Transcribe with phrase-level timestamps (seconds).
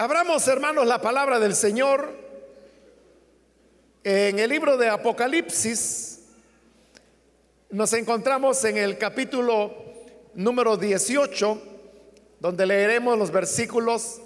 [0.00, 2.08] Abramos, hermanos, la palabra del Señor
[4.02, 6.20] en el libro de Apocalipsis.
[7.68, 9.74] Nos encontramos en el capítulo
[10.32, 11.62] número 18,
[12.40, 14.22] donde leeremos los versículos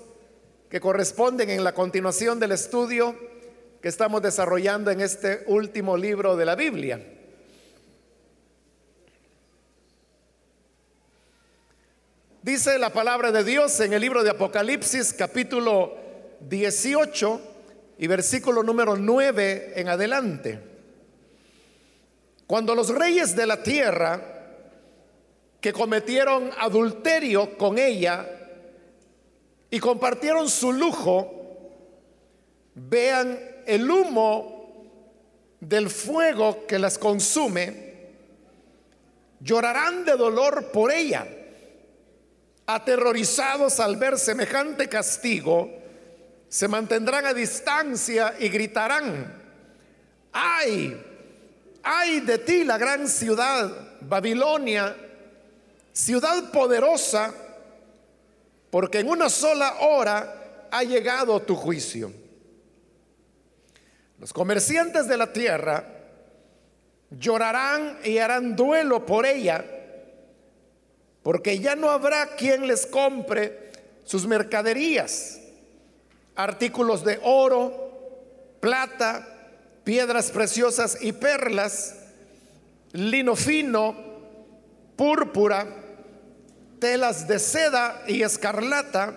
[0.70, 3.16] que corresponden en la continuación del estudio
[3.82, 7.13] que estamos desarrollando en este último libro de la Biblia.
[12.44, 15.96] Dice la palabra de Dios en el libro de Apocalipsis capítulo
[16.40, 17.40] 18
[17.96, 20.60] y versículo número 9 en adelante.
[22.46, 24.20] Cuando los reyes de la tierra
[25.58, 28.28] que cometieron adulterio con ella
[29.70, 31.70] y compartieron su lujo,
[32.74, 34.84] vean el humo
[35.60, 37.94] del fuego que las consume,
[39.40, 41.26] llorarán de dolor por ella
[42.66, 45.70] aterrorizados al ver semejante castigo,
[46.48, 49.42] se mantendrán a distancia y gritarán,
[50.32, 51.00] ay,
[51.82, 54.96] ay de ti la gran ciudad, Babilonia,
[55.92, 57.34] ciudad poderosa,
[58.70, 62.12] porque en una sola hora ha llegado tu juicio.
[64.18, 65.84] Los comerciantes de la tierra
[67.10, 69.64] llorarán y harán duelo por ella
[71.24, 73.72] porque ya no habrá quien les compre
[74.04, 75.40] sus mercaderías,
[76.36, 79.26] artículos de oro, plata,
[79.84, 81.96] piedras preciosas y perlas,
[82.92, 83.96] lino fino,
[84.96, 85.66] púrpura,
[86.78, 89.14] telas de seda y escarlata,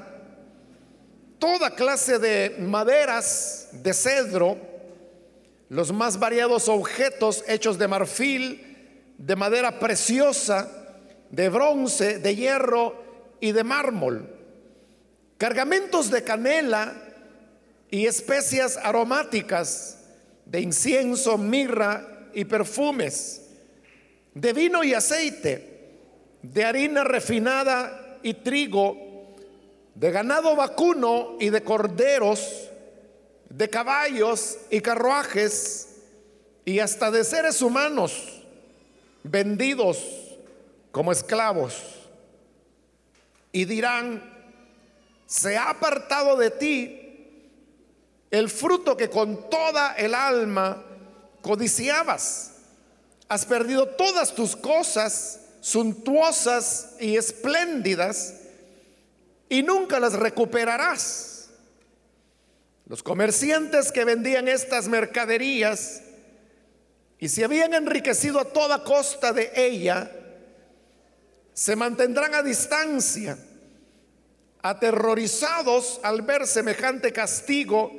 [1.39, 4.58] toda clase de maderas de cedro,
[5.67, 8.63] los más variados objetos hechos de marfil,
[9.17, 10.77] de madera preciosa,
[11.31, 12.95] de bronce, de hierro
[13.39, 14.30] y de mármol,
[15.38, 16.94] cargamentos de canela
[17.89, 20.00] y especias aromáticas,
[20.45, 23.50] de incienso, mirra y perfumes,
[24.34, 25.90] de vino y aceite,
[26.41, 29.35] de harina refinada y trigo,
[29.96, 32.69] de ganado vacuno y de corderos,
[33.50, 35.88] de caballos y carruajes,
[36.66, 38.44] y hasta de seres humanos
[39.23, 40.27] vendidos
[40.97, 41.75] como esclavos
[43.52, 44.19] y dirán,
[45.28, 47.28] se ha apartado de ti
[48.31, 50.84] el fruto que con toda el alma
[51.44, 52.53] codiciabas.
[53.30, 58.34] Has perdido todas tus cosas suntuosas y espléndidas
[59.50, 61.52] y nunca las recuperarás.
[62.88, 66.02] Los comerciantes que vendían estas mercaderías
[67.19, 70.12] y se habían enriquecido a toda costa de ella,
[71.57, 73.35] se mantendrán a distancia,
[74.62, 77.91] aterrorizados al ver semejante castigo,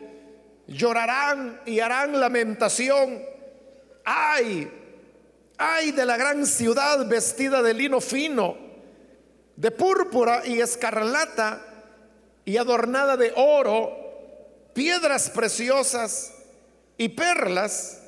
[0.68, 3.20] llorarán y harán lamentación.
[4.04, 4.70] Ay,
[5.56, 8.56] ay de la gran ciudad vestida de lino fino,
[9.56, 11.60] de púrpura y escarlata
[12.44, 13.90] y adornada de oro,
[14.72, 16.32] piedras preciosas
[16.96, 18.04] y perlas,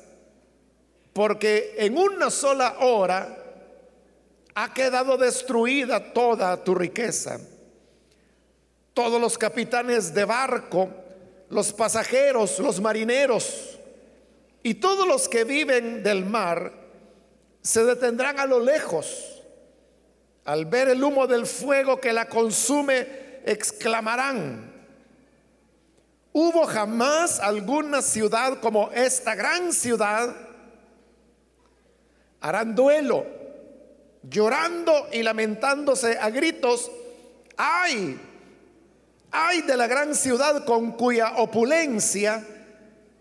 [1.11, 3.40] porque en una sola hora
[4.55, 7.39] ha quedado destruida toda tu riqueza.
[8.93, 10.89] Todos los capitanes de barco,
[11.49, 13.79] los pasajeros, los marineros
[14.63, 16.73] y todos los que viven del mar
[17.61, 19.41] se detendrán a lo lejos.
[20.43, 23.07] Al ver el humo del fuego que la consume,
[23.45, 24.71] exclamarán,
[26.33, 30.35] ¿hubo jamás alguna ciudad como esta gran ciudad?
[32.41, 33.40] Harán duelo
[34.23, 36.91] llorando y lamentándose a gritos,
[37.57, 38.19] ay,
[39.31, 42.45] ay de la gran ciudad con cuya opulencia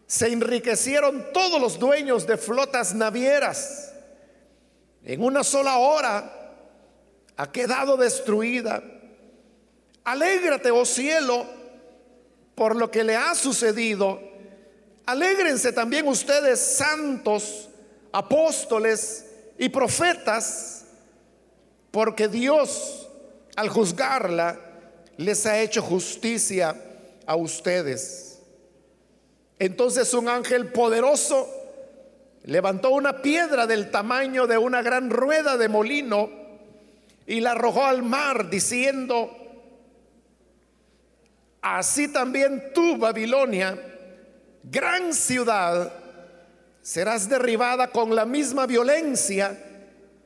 [0.07, 3.93] se enriquecieron todos los dueños de flotas navieras.
[5.05, 6.57] En una sola hora
[7.37, 8.83] ha quedado destruida.
[10.05, 11.47] Alégrate, oh cielo,
[12.55, 14.21] por lo que le ha sucedido.
[15.07, 17.71] Alégrense también ustedes, santos,
[18.13, 19.27] apóstoles
[19.59, 20.80] y profetas
[21.91, 23.09] porque Dios
[23.57, 24.59] al juzgarla
[25.17, 26.75] les ha hecho justicia
[27.27, 28.41] a ustedes.
[29.59, 31.49] Entonces un ángel poderoso
[32.45, 36.31] levantó una piedra del tamaño de una gran rueda de molino
[37.27, 39.31] y la arrojó al mar diciendo,
[41.61, 43.79] así también tú, Babilonia,
[44.63, 45.93] gran ciudad,
[46.81, 49.59] serás derribada con la misma violencia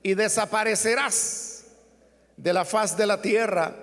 [0.02, 1.53] y desaparecerás
[2.36, 3.74] de la faz de la tierra.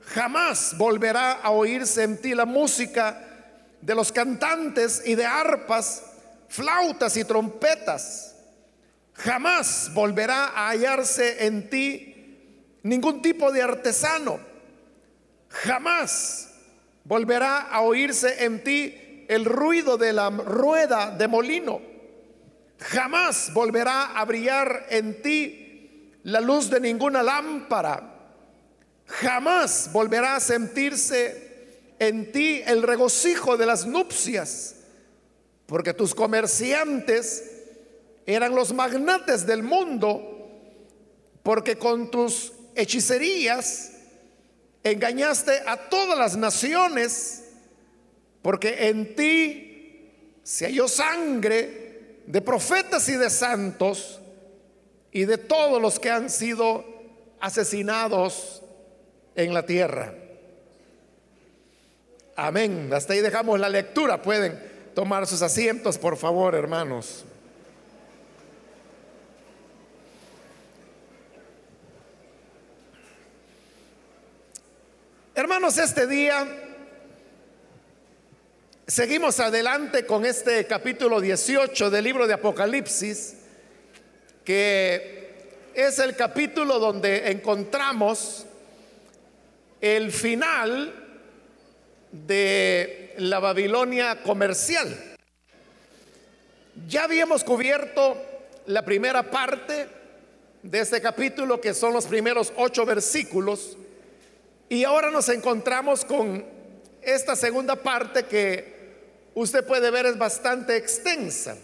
[0.00, 3.24] Jamás volverá a oírse en ti la música
[3.80, 6.02] de los cantantes y de arpas,
[6.48, 8.34] flautas y trompetas.
[9.14, 12.14] Jamás volverá a hallarse en ti
[12.82, 14.40] ningún tipo de artesano.
[15.48, 16.50] Jamás
[17.04, 21.80] volverá a oírse en ti el ruido de la rueda de molino.
[22.78, 25.67] Jamás volverá a brillar en ti
[26.28, 28.14] la luz de ninguna lámpara.
[29.06, 34.76] Jamás volverá a sentirse en ti el regocijo de las nupcias,
[35.66, 37.44] porque tus comerciantes
[38.26, 40.50] eran los magnates del mundo,
[41.42, 43.92] porque con tus hechicerías
[44.84, 47.44] engañaste a todas las naciones,
[48.42, 50.10] porque en ti
[50.42, 54.20] se halló sangre de profetas y de santos
[55.12, 56.84] y de todos los que han sido
[57.40, 58.62] asesinados
[59.34, 60.14] en la tierra.
[62.36, 62.90] Amén.
[62.92, 64.22] Hasta ahí dejamos la lectura.
[64.22, 64.58] Pueden
[64.94, 67.24] tomar sus asientos, por favor, hermanos.
[75.38, 76.44] Hermanos, este día
[78.88, 83.37] seguimos adelante con este capítulo 18 del libro de Apocalipsis,
[84.48, 85.28] que
[85.74, 88.46] es el capítulo donde encontramos
[89.78, 91.20] el final
[92.10, 94.88] de la Babilonia comercial.
[96.86, 98.16] Ya habíamos cubierto
[98.64, 99.86] la primera parte
[100.62, 103.76] de este capítulo, que son los primeros ocho versículos,
[104.70, 106.42] y ahora nos encontramos con
[107.02, 108.94] esta segunda parte que
[109.34, 111.54] usted puede ver es bastante extensa.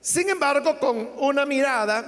[0.00, 2.04] Sin embargo, con una mirada,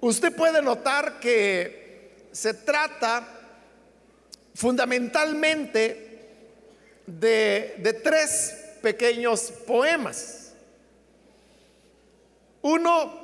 [0.00, 3.26] usted puede notar que se trata
[4.54, 6.10] fundamentalmente
[7.06, 10.52] de, tres pequeños poemas.
[12.62, 13.20] Uno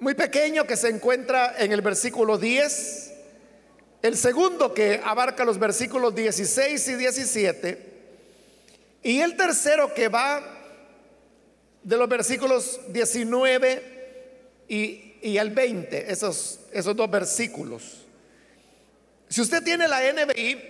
[0.00, 3.12] muy pequeño que se encuentra en el versículo 10,
[4.02, 7.92] el segundo que abarca los versículos 16 y 17,
[9.02, 10.53] y el tercero que va
[11.84, 18.02] de los versículos 19 y y al 20, esos, esos dos versículos.
[19.26, 20.62] Si usted tiene la NBI,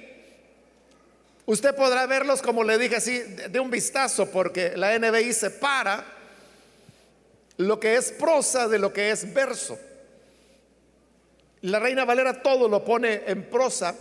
[1.44, 6.04] usted podrá verlos como le dije así, de un vistazo, porque la NBI separa
[7.56, 9.76] lo que es prosa de lo que es verso.
[11.62, 13.92] La Reina Valera todo lo pone en prosa,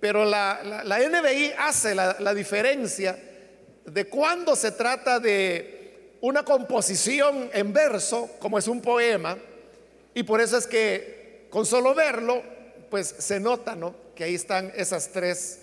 [0.00, 3.18] pero la, la, NBI hace la, la diferencia
[3.86, 5.81] de cuando se trata de
[6.22, 9.36] una composición en verso, como es un poema,
[10.14, 12.42] y por eso es que con solo verlo,
[12.90, 13.94] pues se nota, ¿no?
[14.14, 15.58] Que ahí están esas tres,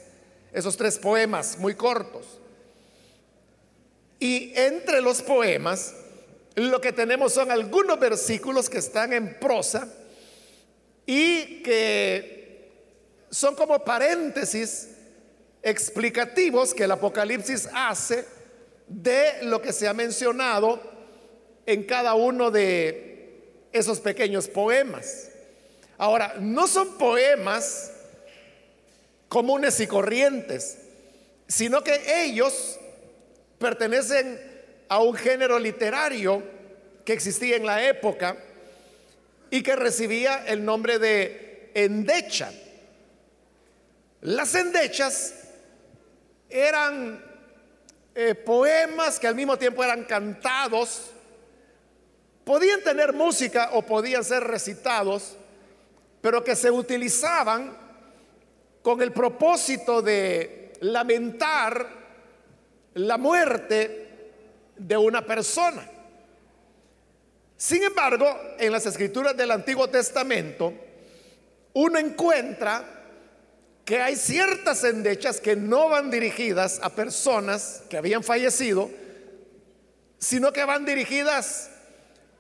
[0.52, 2.40] esos tres poemas muy cortos.
[4.20, 5.96] Y entre los poemas,
[6.56, 9.88] lo que tenemos son algunos versículos que están en prosa
[11.06, 12.70] y que
[13.32, 14.90] son como paréntesis
[15.64, 18.39] explicativos que el Apocalipsis hace
[18.90, 20.82] de lo que se ha mencionado
[21.66, 25.30] en cada uno de esos pequeños poemas.
[25.98, 27.92] Ahora, no son poemas
[29.28, 30.80] comunes y corrientes,
[31.48, 32.80] sino que ellos
[33.60, 34.40] pertenecen
[34.88, 36.42] a un género literario
[37.06, 38.38] que existía en la época
[39.52, 42.52] y que recibía el nombre de endecha.
[44.22, 45.36] Las endechas
[46.50, 47.29] eran
[48.16, 51.12] eh, poemas que al mismo tiempo eran cantados
[52.50, 55.38] Podían tener música o podían ser recitados,
[56.20, 57.78] pero que se utilizaban
[58.82, 61.86] con el propósito de lamentar
[62.96, 64.32] la muerte
[64.76, 65.88] de una persona.
[67.56, 68.26] Sin embargo,
[68.58, 70.74] en las escrituras del Antiguo Testamento,
[71.74, 72.99] uno encuentra
[73.90, 78.88] que hay ciertas endechas que no van dirigidas a personas que habían fallecido,
[80.20, 81.72] sino que van dirigidas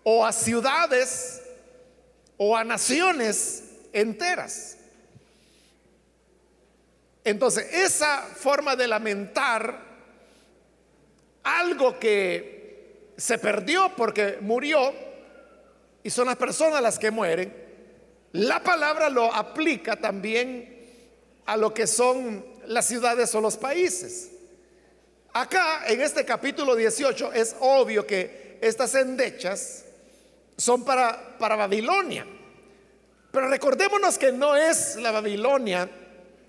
[0.03, 1.41] o a ciudades
[2.37, 3.63] o a naciones
[3.93, 4.77] enteras.
[7.23, 9.81] Entonces, esa forma de lamentar
[11.41, 14.93] algo que se perdió porque murió,
[16.03, 17.51] y son las personas las que mueren,
[18.33, 20.77] la palabra lo aplica también
[21.45, 24.31] a lo que son las ciudades o los países.
[25.33, 29.85] Acá, en este capítulo 18, es obvio que estas endechas
[30.57, 32.25] son para, para Babilonia.
[33.31, 35.89] Pero recordémonos que no es la Babilonia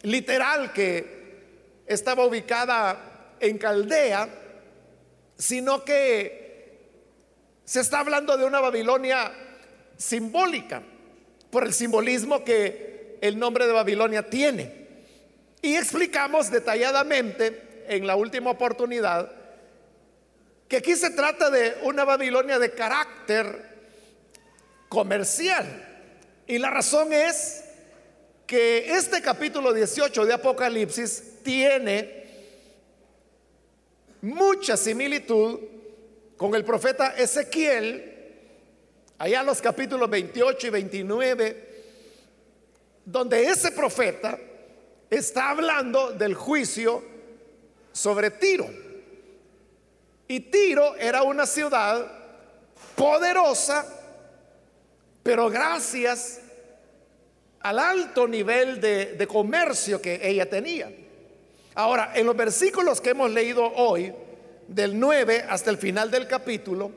[0.02, 1.20] literal que
[1.86, 4.28] estaba ubicada en Caldea,
[5.36, 6.40] sino que
[7.64, 9.32] se está hablando de una Babilonia
[9.96, 10.82] simbólica,
[11.50, 14.79] por el simbolismo que el nombre de Babilonia tiene.
[15.62, 19.32] Y explicamos detalladamente en la última oportunidad
[20.68, 23.70] que aquí se trata de una Babilonia de carácter
[24.88, 25.66] comercial.
[26.46, 27.64] Y la razón es
[28.46, 32.24] que este capítulo 18 de Apocalipsis tiene
[34.22, 35.58] mucha similitud
[36.36, 38.32] con el profeta Ezequiel,
[39.18, 41.68] allá en los capítulos 28 y 29,
[43.04, 44.38] donde ese profeta
[45.10, 47.02] está hablando del juicio
[47.92, 48.68] sobre Tiro.
[50.28, 52.06] Y Tiro era una ciudad
[52.94, 53.84] poderosa,
[55.22, 56.40] pero gracias
[57.60, 60.90] al alto nivel de, comercio que ella tenía.
[61.74, 64.14] Ahora, en los versículos que hemos leído hoy,
[64.68, 66.92] del 9 hasta el final del capítulo,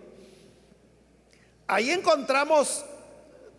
[1.66, 2.86] ahí encontramos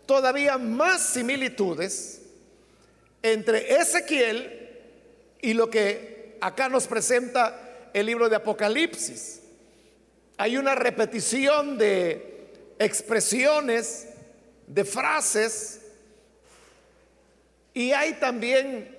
[0.05, 2.21] todavía más similitudes
[3.25, 4.69] entre Ezequiel
[5.41, 9.41] y lo que acá nos presenta el libro de Apocalipsis.
[10.37, 14.09] Hay una repetición de expresiones,
[14.67, 15.81] de frases,
[17.73, 18.95] y hay también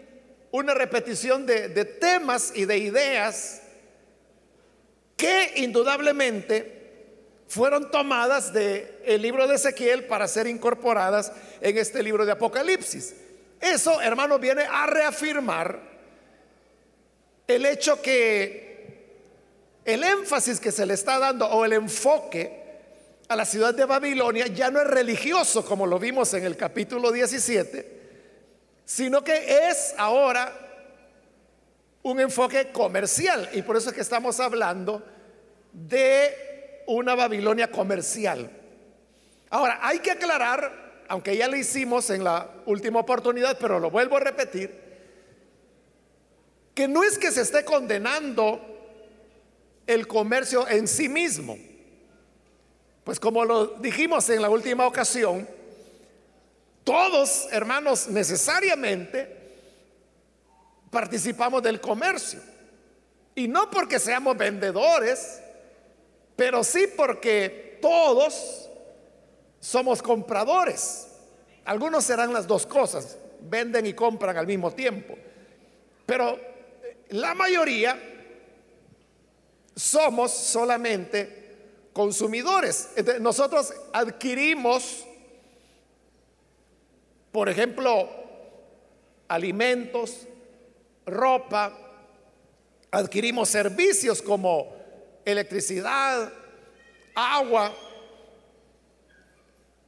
[0.50, 3.62] una repetición de, temas y de ideas
[5.16, 7.04] que indudablemente
[7.46, 11.30] fueron tomadas del el libro de Ezequiel para ser incorporadas
[11.60, 13.14] en este libro de Apocalipsis.
[13.72, 15.80] Eso, hermanos, viene a reafirmar
[17.46, 18.66] el hecho que
[19.84, 22.64] el énfasis que se le está dando o el enfoque
[23.28, 27.10] a la ciudad de Babilonia ya no es religioso como lo vimos en el capítulo
[27.10, 28.00] 17,
[28.84, 30.52] sino que es ahora
[32.02, 33.48] un enfoque comercial.
[33.52, 35.02] Y por eso es que estamos hablando
[35.72, 38.48] de una Babilonia comercial.
[39.50, 44.16] Ahora, hay que aclarar, aunque ya lo hicimos en la última oportunidad, pero lo vuelvo
[44.16, 44.86] a repetir,
[46.74, 48.60] que no es que se esté condenando
[49.86, 51.56] el comercio en sí mismo.
[53.04, 55.48] Pues como lo dijimos en la última ocasión,
[56.82, 59.36] todos, hermanos, necesariamente
[60.90, 62.40] participamos del comercio.
[63.34, 65.40] Y no porque seamos vendedores,
[66.36, 68.65] pero sí porque todos
[69.66, 71.08] somos compradores.
[71.64, 75.16] Algunos serán las dos cosas, venden y compran al mismo tiempo.
[76.06, 76.38] Pero
[77.08, 77.98] la mayoría
[79.74, 82.90] somos solamente consumidores.
[83.20, 85.04] nosotros adquirimos
[87.32, 88.08] por ejemplo,
[89.28, 90.26] alimentos,
[91.04, 91.76] ropa,
[92.90, 94.74] adquirimos servicios como
[95.22, 96.32] electricidad,
[97.14, 97.74] agua,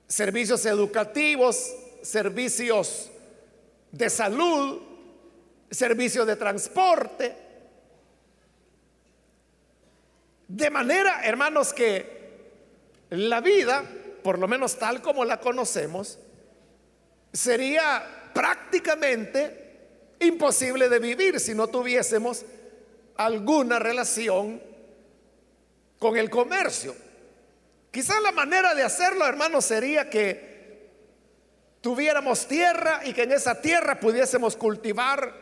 [0.09, 3.11] servicios educativos, servicios
[3.93, 4.81] de salud,
[5.71, 7.37] servicios de transporte.
[10.49, 12.19] De manera, hermanos, que
[13.11, 13.85] la vida,
[14.23, 16.19] por lo menos tal como la conocemos,
[17.33, 22.45] sería prácticamente imposible de vivir si no tuviésemos
[23.17, 24.62] alguna relación
[25.99, 26.95] con el comercio.
[27.90, 30.88] Quizás la manera de hacerlo, hermanos, sería que
[31.80, 35.33] tuviéramos tierra y que en esa tierra pudiésemos cultivar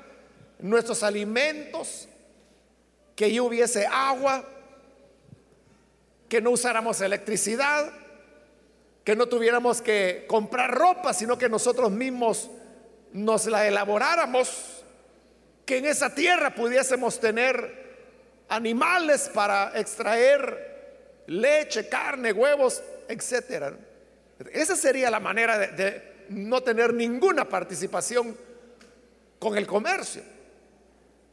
[0.58, 2.08] nuestros alimentos,
[3.14, 4.44] que ya hubiese agua,
[6.28, 7.92] que no usáramos electricidad
[9.06, 12.50] que no tuviéramos que comprar ropa, sino que nosotros mismos
[13.12, 14.82] nos la elaboráramos,
[15.64, 17.86] que en esa tierra pudiésemos tener
[18.48, 20.75] animales para extraer
[21.26, 23.76] leche, carne, huevos, etcétera.
[24.52, 28.36] Esa sería la manera de, de no tener ninguna participación
[29.38, 30.22] con el comercio.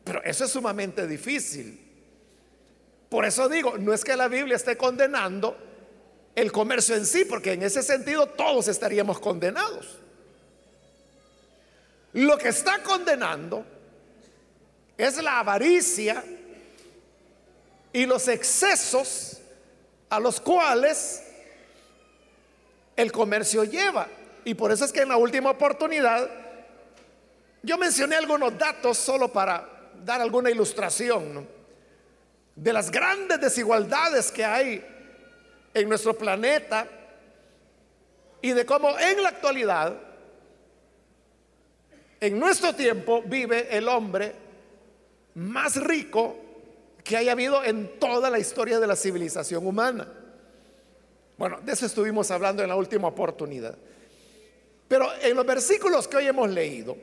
[0.04, 1.80] Pero eso es sumamente difícil.
[3.10, 5.56] Por eso digo, no es que la Biblia esté condenando
[6.36, 10.00] el comercio en sí, porque en ese sentido todos estaríamos condenados.
[12.14, 13.66] Lo que está condenando
[14.98, 16.24] es la avaricia
[17.92, 19.40] y los excesos
[20.14, 21.24] a los cuales
[22.96, 24.08] el comercio lleva.
[24.46, 26.30] Y por eso es que en la última oportunidad
[27.64, 29.68] yo mencioné algunos datos solo para
[30.06, 31.48] dar alguna ilustración
[32.56, 34.86] de las grandes desigualdades que hay
[35.74, 36.86] en nuestro planeta
[38.40, 39.96] y de cómo en la actualidad
[42.20, 44.36] en nuestro tiempo vive el hombre
[45.34, 46.43] más rico
[47.04, 50.08] que haya habido en toda la historia de la civilización humana.
[51.38, 53.78] Bueno, de eso estuvimos hablando en la última oportunidad.
[54.88, 56.96] Pero en los versículos que hoy hemos leído,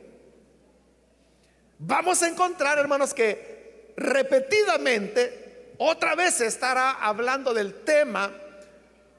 [1.78, 8.32] vamos a encontrar, hermanos, que repetidamente otra vez estará hablando del tema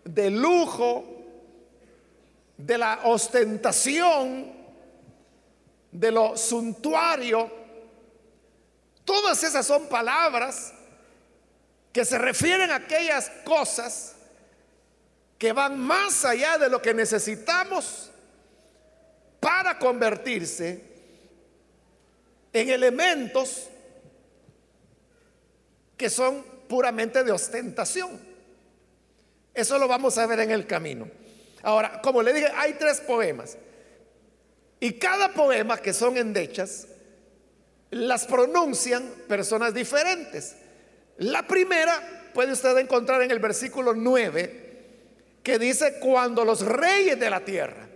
[0.04, 1.06] del lujo,
[2.58, 4.52] de la ostentación,
[5.92, 7.61] de lo suntuario.
[9.06, 10.74] Todas esas son palabras
[11.92, 14.16] que se refieren a aquellas cosas
[15.38, 18.12] que van más allá de lo que necesitamos
[19.40, 20.84] para convertirse
[22.54, 23.68] en elementos
[25.98, 28.20] que son puramente de ostentación.
[29.54, 31.10] Eso lo vamos a ver en el camino.
[31.64, 33.58] Ahora, como le dije, hay tres poemas.
[34.80, 36.88] Y cada poema que son endechas,
[37.92, 40.56] las pronuncian personas diferentes.
[41.18, 44.70] La primera puede usted encontrar en el versículo 9,
[45.44, 47.88] que dice, cuando los reyes de la tierra,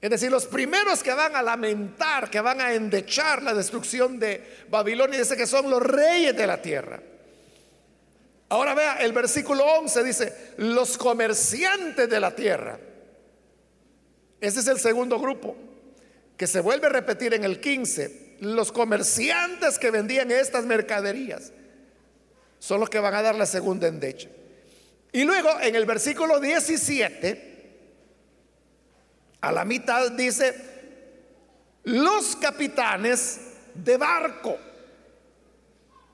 [0.00, 4.64] es decir, los primeros que van a lamentar, que van a endechar la destrucción de
[4.68, 7.00] Babilonia, dice que son los reyes de la tierra.
[8.50, 12.78] Ahora vea, el versículo 11 dice, los comerciantes de la tierra.
[14.40, 15.56] Ese es el segundo grupo,
[16.36, 18.23] que se vuelve a repetir en el 15.
[18.40, 21.52] Los comerciantes que vendían estas mercaderías
[22.58, 24.28] son los que van a dar la segunda endecha.
[25.12, 27.54] Y luego en el versículo 17
[29.42, 30.54] a la mitad dice,
[31.84, 33.40] los capitanes
[33.74, 34.58] de barco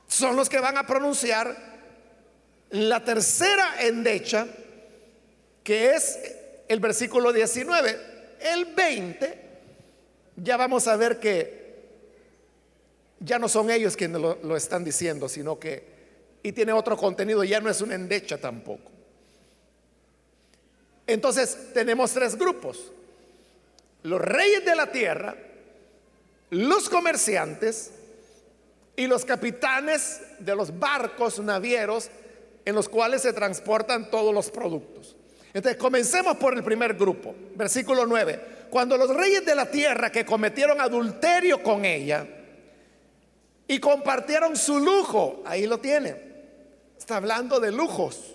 [0.09, 1.57] son los que van a pronunciar
[2.71, 4.47] la tercera endecha,
[5.62, 6.19] que es
[6.69, 8.37] el versículo 19.
[8.41, 9.41] El 20,
[10.37, 11.60] ya vamos a ver que
[13.21, 15.85] ya no son ellos quienes lo, están diciendo, sino que,
[16.43, 18.91] y tiene otro contenido, ya no es una endecha tampoco.
[21.06, 22.93] Entonces tenemos tres grupos
[24.02, 25.37] los reyes de la tierra,
[26.50, 27.93] los comerciantes
[28.97, 32.11] y los capitanes de los barcos navieros
[32.65, 35.17] en los cuales se transportan todos los productos.
[35.52, 38.69] Entonces, comencemos por el primer grupo, versículo 9.
[38.71, 42.26] Cuando los reyes de la tierra que cometieron adulterio con ella
[43.71, 46.17] y compartieron su lujo, ahí lo tiene.
[46.99, 48.35] Está hablando de lujos,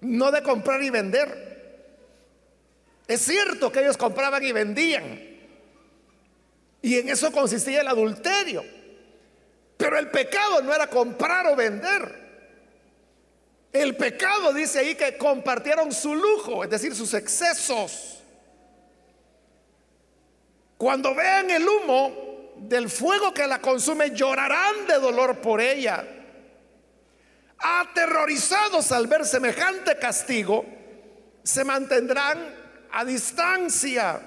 [0.00, 1.86] no de comprar y vender.
[3.06, 5.20] Es cierto que ellos compraban y vendían.
[6.82, 8.64] Y en eso consistía el adulterio.
[9.76, 12.12] Pero el pecado no era comprar o vender.
[13.72, 18.18] El pecado dice ahí que compartieron su lujo, es decir, sus excesos.
[20.76, 22.21] Cuando vean el humo
[22.68, 26.04] del fuego que la consume, llorarán de dolor por ella.
[27.58, 30.64] Aterrorizados al ver semejante castigo,
[31.42, 32.38] se mantendrán
[32.90, 34.20] a distancia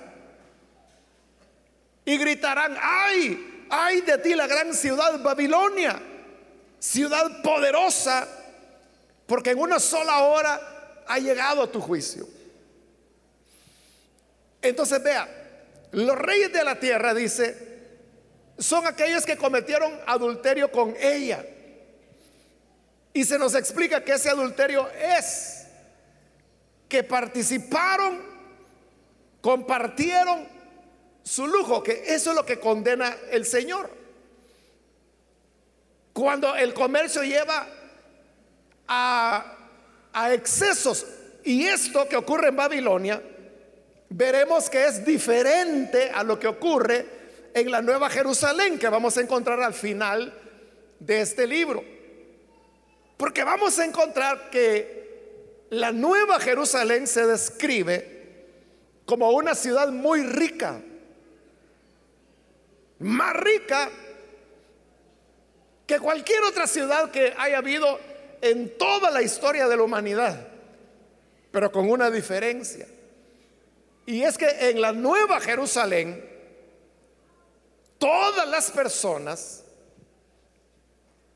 [2.03, 5.99] y gritarán, ay, ay de ti la gran ciudad Babilonia,
[6.79, 8.27] ciudad poderosa,
[9.25, 12.27] porque en una sola hora ha llegado tu juicio.
[14.61, 15.27] Entonces vea,
[15.91, 17.74] los reyes de la tierra, dice,
[18.57, 21.45] son aquellos que cometieron adulterio con ella.
[23.13, 25.67] Y se nos explica que ese adulterio es
[26.87, 28.35] que participaron
[29.45, 30.47] compartieron
[31.21, 33.91] su lujo, que eso es lo que condena el Señor.
[36.13, 37.67] Cuando el comercio lleva
[38.87, 39.57] a,
[40.13, 41.05] a excesos,
[41.43, 43.21] y esto que ocurre en Babilonia,
[44.09, 47.07] veremos que es diferente a lo que ocurre
[47.55, 50.37] en la Nueva Jerusalén, que vamos a encontrar al final
[50.99, 51.81] de este libro.
[53.15, 58.43] Porque vamos a encontrar que la Nueva Jerusalén se describe
[59.05, 60.81] como una ciudad muy rica,
[62.99, 63.89] más rica
[65.87, 67.97] que cualquier otra ciudad que haya habido
[68.41, 70.45] en toda la historia de la humanidad,
[71.51, 72.85] pero con una diferencia.
[74.05, 76.34] Y es que en la Nueva Jerusalén,
[77.97, 79.63] todas las personas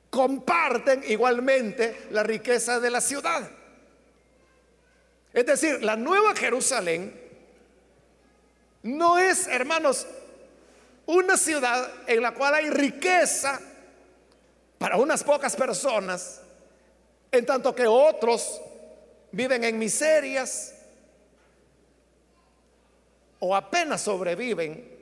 [0.10, 3.50] comparten igualmente la riqueza de la ciudad.
[5.34, 7.14] Es decir, la Nueva Jerusalén
[8.84, 10.08] no es, hermanos,
[11.06, 13.60] una ciudad en la cual hay riqueza
[14.78, 16.42] para unas pocas personas,
[17.32, 18.62] en tanto que otros
[19.32, 20.74] viven en miserias
[23.40, 24.99] o apenas sobreviven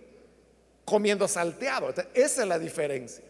[0.87, 1.89] comiendo salteado.
[2.13, 3.21] esa es la diferencia.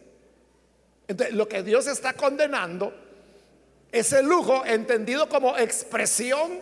[1.08, 2.94] Entonces, lo que Dios está condenando
[3.90, 6.60] es el lujo entendido como expresión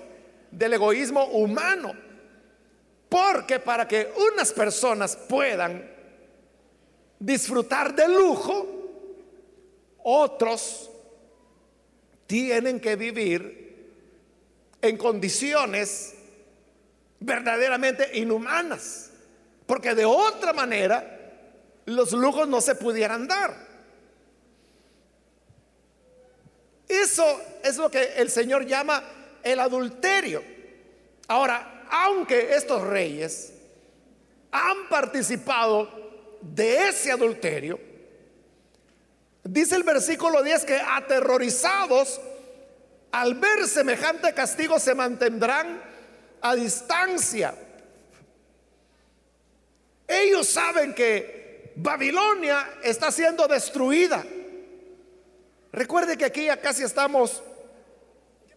[0.50, 1.92] del egoísmo humano.
[3.10, 5.86] Porque para que unas personas puedan
[7.18, 8.66] disfrutar del lujo,
[10.02, 10.90] otros
[12.26, 13.92] tienen que vivir
[14.80, 16.14] en condiciones
[17.20, 19.10] verdaderamente inhumanas.
[19.66, 21.16] Porque de otra manera
[21.86, 23.66] los lujos no se pudieran dar.
[26.88, 29.02] Eso es lo que el Señor llama
[29.42, 30.42] el adulterio.
[31.28, 33.52] Ahora, aunque estos reyes
[34.52, 35.90] han participado
[36.40, 37.80] de ese adulterio,
[39.42, 42.20] dice el versículo 10 que aterrorizados
[43.10, 45.82] al ver semejante castigo se mantendrán
[46.40, 47.54] a distancia.
[50.06, 54.24] Ellos saben que Babilonia está siendo destruida.
[55.72, 57.42] Recuerde que aquí ya casi estamos,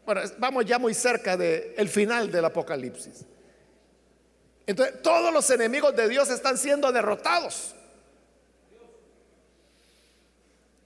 [0.06, 3.26] bueno, vamos ya muy cerca del final del Apocalipsis.
[4.66, 7.76] Entonces, todos los enemigos de Dios están siendo derrotados.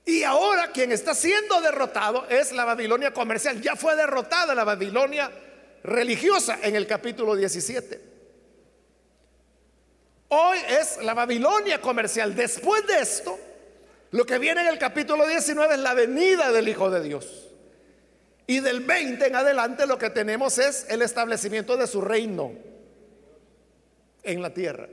[0.06, 3.62] Y ahora quien está siendo derrotado es la Babilonia comercial.
[3.62, 5.32] Ya fue derrotada la Babilonia
[5.84, 8.12] religiosa en el capítulo 17.
[10.29, 12.36] Hoy es la Babilonia comercial.
[12.36, 13.39] Después de esto,
[14.12, 17.49] lo que viene en el capítulo 19 es la venida del Hijo de Dios.
[18.45, 22.51] Y del 20 en adelante lo que tenemos es el establecimiento de su reino
[24.23, 24.88] en la tierra.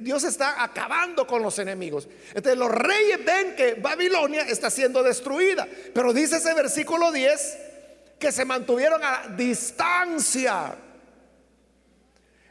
[0.00, 2.08] Dios está acabando con los enemigos.
[2.28, 5.66] Entonces los reyes ven que Babilonia está siendo destruida.
[5.94, 7.58] Pero dice ese versículo 10
[8.18, 10.76] que se mantuvieron a distancia.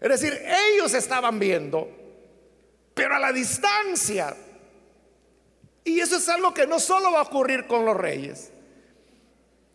[0.06, 0.40] Es decir,
[0.72, 1.90] ellos estaban viendo,
[2.94, 4.36] pero a la distancia.
[5.84, 8.52] Y eso es algo que no solo va a ocurrir con los reyes,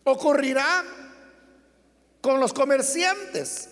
[0.05, 0.85] ocurrirá
[2.21, 3.71] con los comerciantes.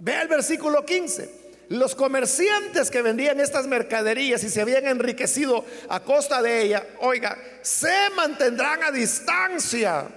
[0.00, 1.46] Vea el versículo 15.
[1.68, 7.38] Los comerciantes que vendían estas mercaderías y se habían enriquecido a costa de ella, oiga,
[7.62, 10.08] se mantendrán a distancia.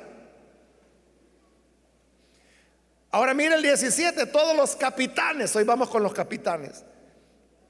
[3.12, 6.84] Ahora mire el 17, todos los capitanes, hoy vamos con los capitanes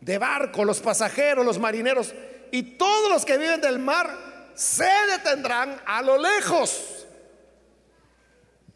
[0.01, 2.13] de barco, los pasajeros, los marineros
[2.51, 4.09] y todos los que viven del mar
[4.53, 7.05] se detendrán a lo lejos.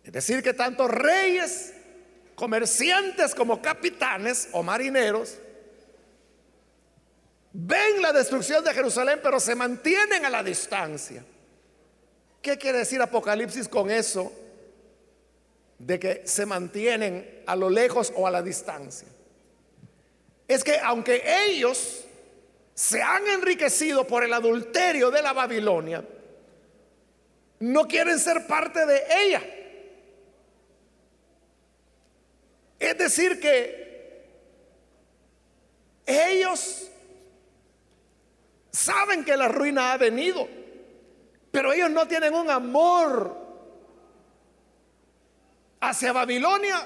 [0.03, 1.73] Es decir, que tanto reyes,
[2.35, 5.37] comerciantes como capitanes o marineros
[7.53, 11.23] ven la destrucción de Jerusalén, pero se mantienen a la distancia.
[12.41, 14.31] ¿Qué quiere decir Apocalipsis con eso?
[15.85, 19.07] De que se mantienen a lo lejos o a la distancia
[20.47, 22.05] es que aunque ellos
[22.73, 26.03] se han enriquecido por el adulterio de la Babilonia,
[27.59, 29.41] no quieren ser parte de ella.
[32.79, 34.23] Es decir, que
[36.05, 36.89] ellos
[38.71, 40.47] saben que la ruina ha venido,
[41.51, 43.42] pero ellos no tienen un amor
[45.89, 46.81] hacia Babilonia,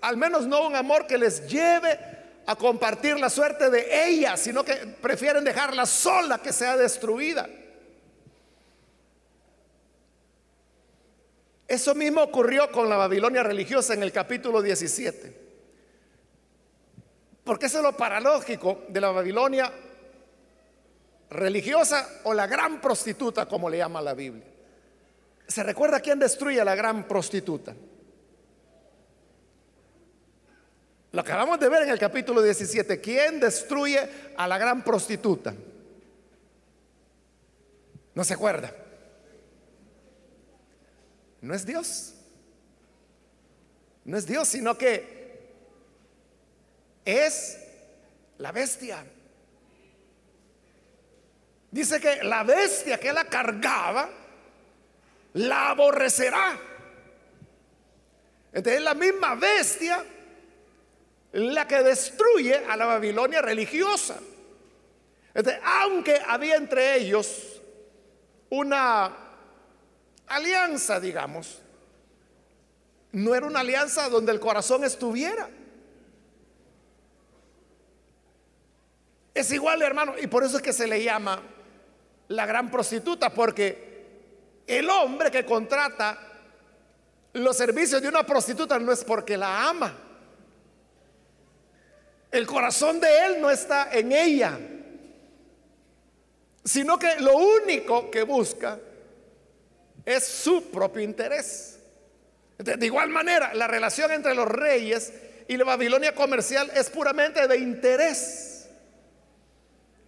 [0.00, 1.98] al menos no un amor que les lleve
[2.46, 7.46] a compartir la suerte de ella, sino que prefieren dejarla sola que sea destruida.
[11.66, 15.48] Eso mismo ocurrió con la Babilonia religiosa en el capítulo 17.
[17.44, 19.70] Porque eso es lo paradójico de la Babilonia
[21.28, 24.46] religiosa o la gran prostituta, como le llama la Biblia.
[25.46, 27.74] ¿Se recuerda quién destruye a la gran prostituta?
[31.18, 33.00] Lo acabamos de ver en el capítulo 17.
[33.00, 35.52] ¿Quién destruye a la gran prostituta?
[38.14, 38.72] ¿No se acuerda?
[41.40, 42.14] No es Dios.
[44.04, 45.40] No es Dios, sino que
[47.04, 47.64] es
[48.36, 49.04] la bestia.
[51.72, 54.08] Dice que la bestia que la cargaba
[55.32, 56.56] la aborrecerá.
[58.52, 60.04] Entonces la misma bestia
[61.32, 64.18] la que destruye a la Babilonia religiosa.
[65.62, 67.60] aunque había entre ellos
[68.50, 69.14] una
[70.26, 71.60] alianza, digamos,
[73.12, 75.48] no era una alianza donde el corazón estuviera.
[79.34, 81.40] Es igual, hermano, y por eso es que se le llama
[82.28, 86.18] la gran prostituta, porque el hombre que contrata
[87.34, 90.07] los servicios de una prostituta no es porque la ama
[92.30, 94.58] El corazón de él no está en ella,
[96.64, 98.78] sino que lo único que busca
[100.04, 101.78] es su propio interés.
[102.58, 105.12] De igual manera, la relación entre los reyes
[105.46, 108.68] y la Babilonia comercial es puramente de interés.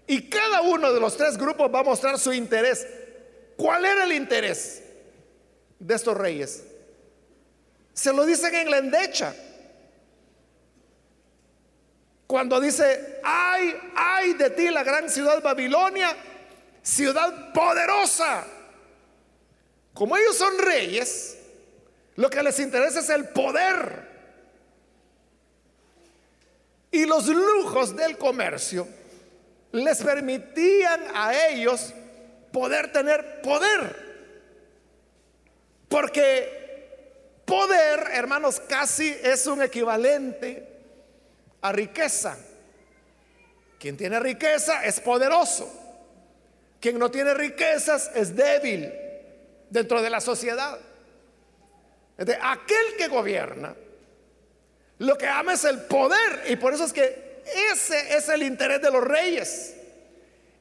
[0.07, 2.87] Y cada uno de los tres grupos va a mostrar su interés.
[3.57, 4.83] ¿Cuál era el interés
[5.79, 6.65] de estos reyes?
[7.95, 9.35] Se lo dicen en la endecha.
[12.31, 16.15] Cuando dice, ay, ay de ti la gran ciudad Babilonia,
[16.81, 18.47] ciudad poderosa.
[19.93, 21.37] Como ellos son reyes,
[22.15, 24.09] lo que les interesa es el poder.
[26.93, 28.87] Y los lujos del comercio
[29.73, 31.93] les permitían a ellos
[32.53, 34.37] poder tener poder.
[35.89, 40.80] Porque poder, hermanos, casi es un equivalente
[41.63, 42.39] a riqueza.
[43.79, 45.73] Quien tiene riqueza es poderoso.
[46.81, 48.93] Quien no tiene riquezas es débil
[49.69, 50.79] dentro de la sociedad.
[52.17, 53.75] De aquel que gobierna,
[54.99, 57.43] lo que ama es el poder y por eso es que
[57.73, 59.77] ese es el interés de los reyes.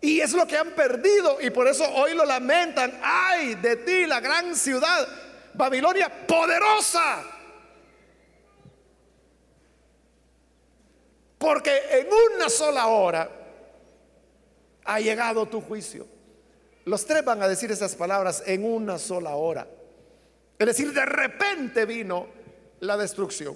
[0.02, 3.00] Y es lo que han perdido y por eso hoy lo lamentan.
[3.04, 5.08] Ay de ti, la gran ciudad,
[5.54, 7.39] Babilonia poderosa.
[11.40, 13.28] Porque en una sola hora
[14.84, 16.06] ha llegado tu juicio.
[16.86, 19.66] Los tres van a decir esas palabras en una sola hora.
[20.60, 22.28] Es decir, de repente vino
[22.82, 23.56] la destrucción.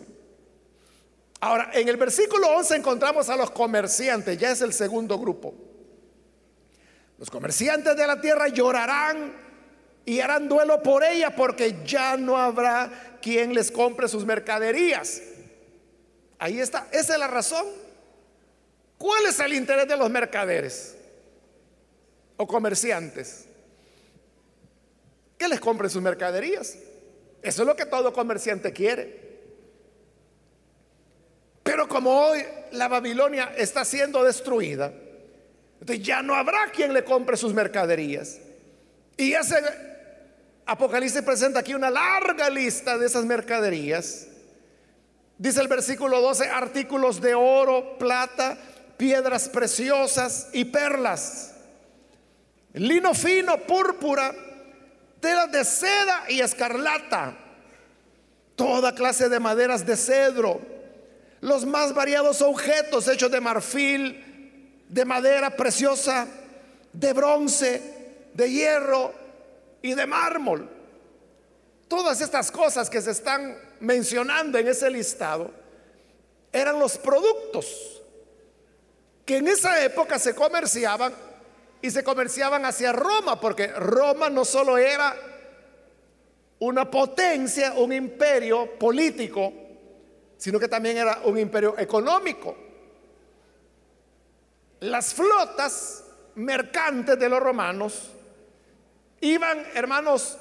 [1.42, 5.54] Ahora, en el versículo 11 encontramos a los comerciantes, ya es el segundo grupo.
[7.18, 9.34] Los comerciantes de la tierra llorarán
[10.06, 15.22] y harán duelo por ella porque ya no habrá quien les compre sus mercaderías.
[16.44, 17.66] Ahí está, esa es la razón.
[18.98, 20.94] ¿Cuál es el interés de los mercaderes
[22.36, 23.46] o comerciantes?
[25.38, 26.76] Que les compren sus mercaderías.
[27.42, 29.40] Eso es lo que todo comerciante quiere.
[31.64, 34.92] Pero como hoy la Babilonia está siendo destruida,
[35.80, 38.38] entonces ya no habrá quien le compre sus mercaderías.
[39.16, 39.56] Y ese
[40.66, 44.28] Apocalipsis presenta aquí una larga lista de esas mercaderías.
[45.38, 48.58] Dice el versículo 12, artículos de oro, plata,
[48.98, 51.54] piedras preciosas y perlas,
[52.74, 54.34] lino fino, púrpura,
[55.20, 57.36] telas de seda y escarlata,
[58.56, 60.62] toda clase de maderas de cedro,
[61.42, 66.28] los más variados objetos hechos de marfil, de madera preciosa,
[66.94, 67.82] de bronce,
[68.34, 69.14] de hierro
[69.82, 70.70] y de mármol.
[71.88, 75.52] Todas estas cosas que se están mencionando en ese listado
[76.54, 78.02] eran los productos
[79.26, 81.14] que en esa época se comerciaban
[81.82, 85.16] y se comerciaban hacia Roma, porque Roma no solo era
[86.60, 89.52] una potencia, un imperio político,
[90.38, 92.56] sino que también era un imperio económico.
[94.80, 98.12] Las flotas mercantes de los romanos
[99.20, 100.38] iban, hermanos,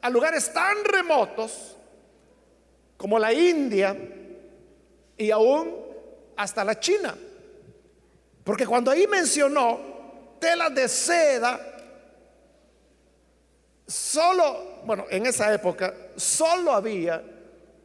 [0.00, 1.73] a lugares tan remotos
[3.04, 3.94] como la India
[5.14, 5.74] y aún
[6.38, 7.14] hasta la China.
[8.42, 9.78] Porque cuando ahí mencionó
[10.40, 11.60] telas de seda,
[13.86, 17.22] solo, bueno, en esa época, solo había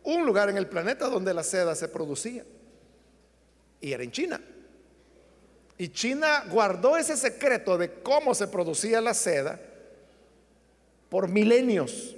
[0.03, 2.45] un lugar en el planeta donde la seda se producía.
[3.82, 4.39] Y era en China.
[5.77, 9.60] Y China guardó ese secreto de cómo se producía la seda
[11.10, 12.15] por milenios.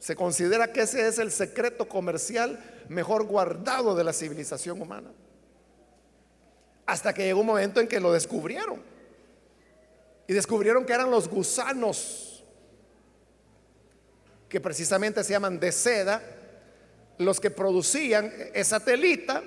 [0.00, 2.58] Se considera que ese es el secreto comercial
[2.88, 5.12] mejor guardado de la civilización humana.
[6.86, 8.82] Hasta que llegó un momento en que lo descubrieron.
[10.26, 12.42] Y descubrieron que eran los gusanos,
[14.48, 16.22] que precisamente se llaman de seda,
[17.18, 19.42] los que producían esa telita,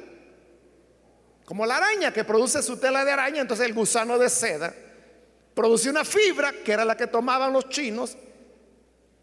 [1.45, 4.73] como la araña que produce su tela de araña, entonces el gusano de seda
[5.55, 8.15] produce una fibra que era la que tomaban los chinos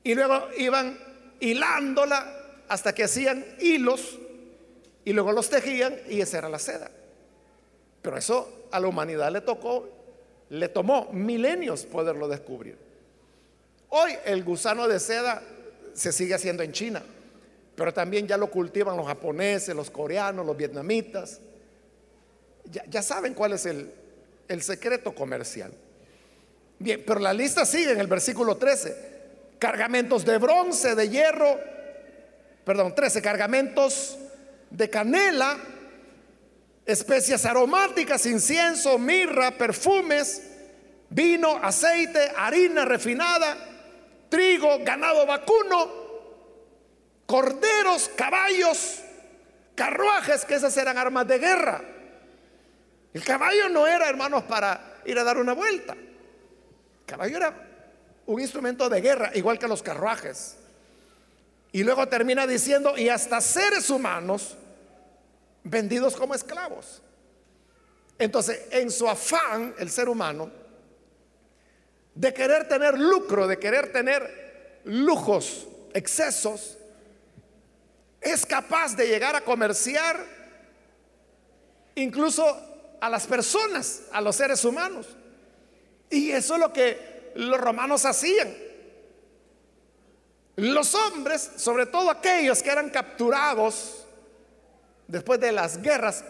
[0.03, 1.10] y luego iban
[1.41, 4.19] hilándola hasta que hacían hilos
[5.05, 6.91] y luego los tejían y esa era la seda.
[8.03, 9.89] Pero eso a la humanidad le tocó,
[10.51, 12.79] le tomó milenios poderlo descubrir.
[13.89, 15.43] Hoy el gusano de seda
[15.95, 17.03] se sigue haciendo en China.
[17.75, 21.41] Pero también ya lo cultivan los japoneses, los coreanos, los vietnamitas.
[22.89, 23.91] Ya, saben cuál es el,
[24.49, 25.73] el secreto comercial.
[26.79, 29.10] Bien, pero la lista sigue en el versículo 13.
[29.61, 31.61] Cargamentos de bronce, de hierro,
[32.65, 34.19] perdón, 13, cargamentos
[34.71, 35.59] de canela,
[36.87, 40.51] especias aromáticas, incienso, mirra, perfumes,
[41.11, 43.55] vino, aceite, harina refinada,
[44.31, 45.91] trigo, ganado vacuno,
[47.27, 49.03] corderos, caballos,
[49.75, 51.83] carruajes, que esas eran armas de guerra.
[53.13, 55.93] El caballo no era, hermanos, para ir a dar una vuelta.
[55.93, 57.70] El caballo era
[58.31, 60.55] un instrumento de guerra, igual que los carruajes.
[61.73, 64.57] Y luego termina diciendo, y hasta seres humanos
[65.65, 67.03] vendidos como esclavos.
[68.21, 70.49] Entonces, en su afán, el ser humano,
[72.15, 76.79] de querer tener lucro, de querer tener lujos, excesos,
[78.21, 80.25] es capaz de llegar a comerciar
[81.97, 82.45] incluso
[83.01, 85.09] a las personas, a los seres humanos.
[86.09, 88.55] Y eso es lo que los romanos hacían.
[90.57, 94.05] Los hombres, sobre todo aquellos que eran capturados
[95.07, 96.25] después de las guerras,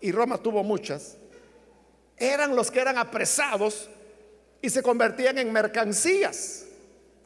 [0.00, 1.16] y Roma tuvo muchas,
[2.16, 3.88] eran los que eran apresados
[4.60, 6.66] y se convertían en mercancías.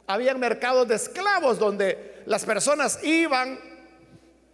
[0.07, 3.59] Habían mercados de esclavos donde las personas iban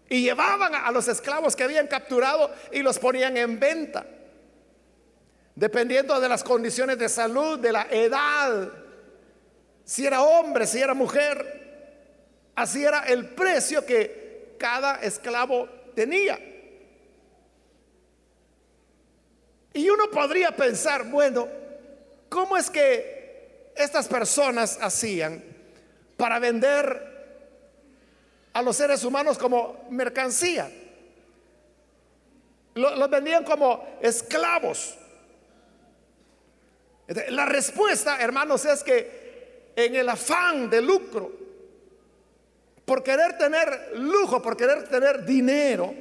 [0.10, 4.06] y llevaban a los esclavos que habían capturado y los ponían en venta.
[5.56, 8.72] Dependiendo de las condiciones de salud, de la edad,
[9.84, 16.38] si era hombre, si era mujer, así era el precio que cada esclavo tenía.
[19.74, 21.48] Y uno podría pensar, bueno,
[22.30, 25.44] ¿cómo es que estas personas hacían
[26.18, 27.16] para vender
[28.56, 30.72] a los seres humanos como mercancía.
[32.74, 34.98] Los vendían como esclavos.
[37.08, 41.32] La respuesta, hermanos, es que en el afán de lucro,
[42.84, 45.94] por querer tener lujo, por querer tener dinero,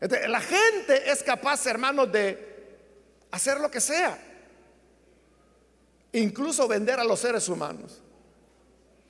[0.00, 2.56] la gente es capaz, hermanos, de
[3.30, 4.18] hacer lo que sea,
[6.12, 8.02] incluso vender a los seres humanos.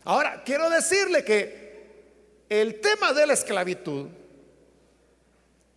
[0.04, 1.66] Ahora, quiero decirle que
[2.48, 4.08] el tema de la esclavitud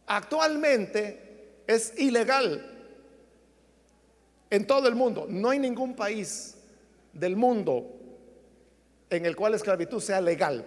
[0.08, 2.79] actualmente es ilegal
[4.50, 5.26] en todo el mundo.
[5.30, 6.56] No hay ningún país
[7.14, 7.86] del mundo
[9.10, 10.66] en el cual la esclavitud sea legal.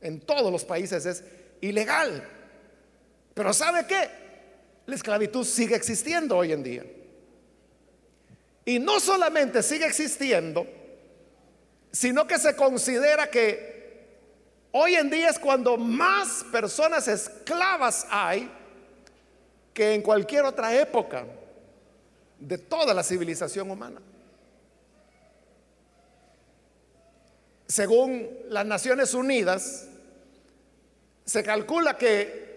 [0.00, 1.24] En todos los países es
[1.60, 2.26] ilegal.
[3.34, 4.08] Pero ¿sabe qué?
[4.86, 6.84] La esclavitud sigue existiendo hoy en día.
[8.64, 10.66] Y no solamente sigue existiendo,
[11.90, 13.78] sino que se considera que
[14.70, 18.50] Hoy en día es cuando más personas esclavas hay
[19.72, 21.24] que en cualquier otra época
[22.38, 24.00] de toda la civilización humana.
[27.66, 29.88] Según las Naciones Unidas,
[31.24, 32.48] se calcula que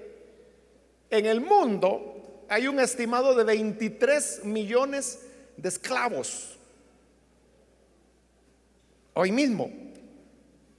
[1.10, 5.20] en el mundo hay un estimado de 23 millones
[5.58, 6.58] de esclavos.
[9.14, 9.70] Hoy mismo,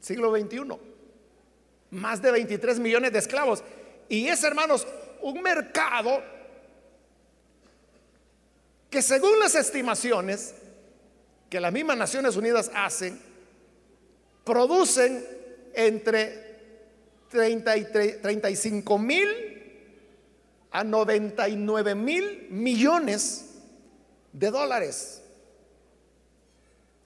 [0.01, 0.93] siglo XXI
[1.93, 3.63] más de 23 millones de esclavos.
[4.09, 4.87] Y es, hermanos,
[5.21, 6.23] un mercado
[8.93, 10.55] que según las estimaciones
[11.49, 13.19] que las mismas Naciones Unidas hacen,
[14.45, 15.27] producen
[15.73, 16.59] entre
[17.31, 19.29] 30 y 35 mil
[20.71, 23.47] a 99 mil millones
[24.31, 25.23] de dólares.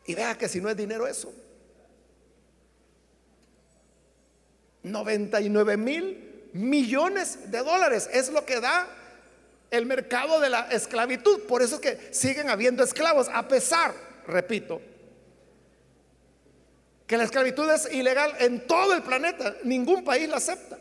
[0.07, 1.33] Y vea que si no es dinero eso.
[4.83, 8.11] 99 mil millones de dólares.
[8.12, 8.88] Es lo que da
[9.71, 11.43] el mercado de la esclavitud.
[11.43, 13.95] Por eso es que siguen habiendo esclavos, a pesar,
[14.27, 14.81] repito,
[17.07, 19.57] que la esclavitud es ilegal en todo el planeta.
[19.63, 20.79] Ningún país la acepta.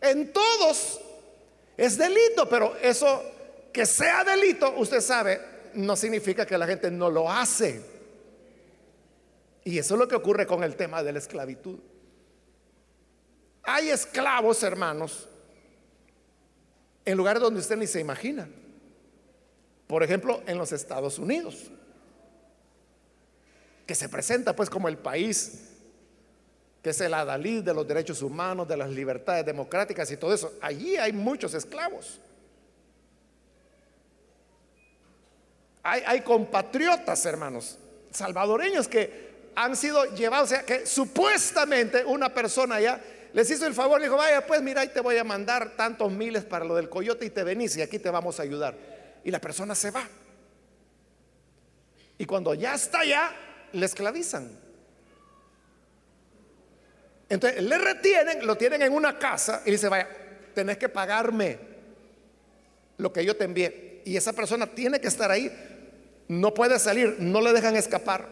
[0.00, 1.00] En todos
[1.76, 3.22] es delito, pero eso
[3.72, 5.40] que sea delito, usted sabe,
[5.74, 7.80] no significa que la gente no lo hace.
[9.64, 11.78] Y eso es lo que ocurre con el tema de la esclavitud.
[13.62, 15.28] Hay esclavos, hermanos,
[17.04, 18.48] en lugares donde usted ni se imagina.
[19.86, 21.70] Por ejemplo, en los Estados Unidos,
[23.86, 25.70] que se presenta pues como el país
[26.82, 30.54] que es el adalid de los derechos humanos, de las libertades democráticas y todo eso.
[30.60, 32.18] Allí hay muchos esclavos.
[35.82, 37.78] Hay, compatriotas, hermanos,
[38.10, 43.00] salvadoreños que han sido llevados, o sea, que supuestamente una persona ya
[43.32, 46.10] les hizo el favor, le dijo, vaya, pues mira, ahí te voy a mandar tantos
[46.10, 48.76] miles para lo del coyote y te venís y aquí te vamos a ayudar.
[49.22, 50.08] Y la persona se va.
[52.18, 53.32] Y cuando ya está allá,
[53.72, 54.50] le esclavizan.
[57.28, 60.08] Entonces le retienen, lo tienen en una casa y dice, vaya,
[60.54, 61.58] tenés que pagarme.
[62.98, 64.02] lo que yo te envié.
[64.04, 65.50] Y esa persona tiene que estar ahí.
[66.28, 68.28] No puede salir, no le dejan escapar.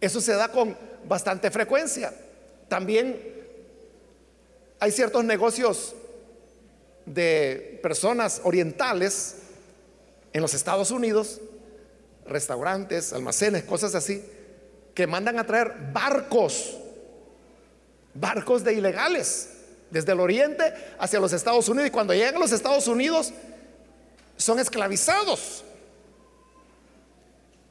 [0.00, 0.76] Eso se da con
[1.06, 2.12] bastante frecuencia.
[2.70, 3.20] También
[4.78, 5.92] hay ciertos negocios
[7.04, 9.38] de personas orientales
[10.32, 11.40] en los Estados Unidos,
[12.24, 14.24] restaurantes, almacenes, cosas así,
[14.94, 16.78] que mandan a traer barcos,
[18.14, 19.48] barcos de ilegales,
[19.90, 21.88] desde el oriente hacia los Estados Unidos.
[21.88, 23.32] Y cuando llegan a los Estados Unidos,
[24.36, 25.64] son esclavizados.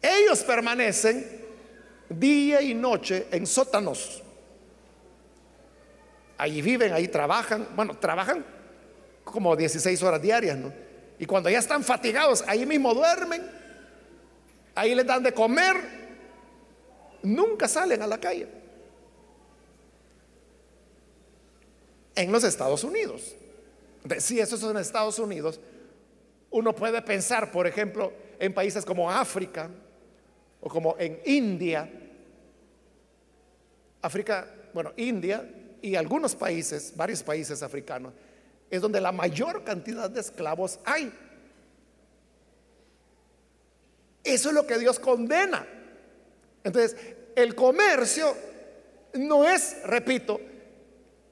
[0.02, 1.40] Ellos permanecen
[2.10, 4.24] día y noche en sótanos.
[6.40, 7.68] Allí viven, ahí trabajan.
[7.76, 8.46] Bueno, trabajan
[9.26, 10.72] como 16 horas diarias, ¿no?
[11.20, 13.46] Y cuando ya están fatigados, ahí mismo duermen,
[14.74, 15.76] ahí les dan de comer,
[17.24, 18.48] nunca salen a la calle.
[22.16, 23.36] En los Estados Unidos.
[24.20, 25.60] Si eso es en Estados Unidos,
[26.52, 29.70] uno puede pensar, por ejemplo, en países como África
[30.62, 31.92] o como en India.
[34.02, 35.46] África, bueno, India
[35.82, 38.14] y algunos países, varios países africanos,
[38.70, 41.12] es donde la mayor cantidad de esclavos hay.
[44.24, 45.66] Eso es lo que Dios condena.
[46.64, 46.96] Entonces,
[47.36, 48.36] el comercio
[49.14, 50.40] no es, repito,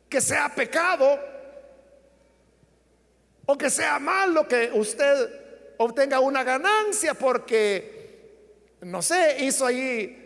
[0.10, 1.20] que sea pecado
[3.46, 10.24] o que sea malo que usted obtenga una ganancia porque, no sé, hizo ahí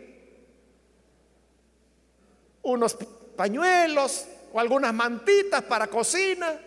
[2.62, 2.96] unos
[3.36, 6.58] pañuelos o algunas mantitas para cocina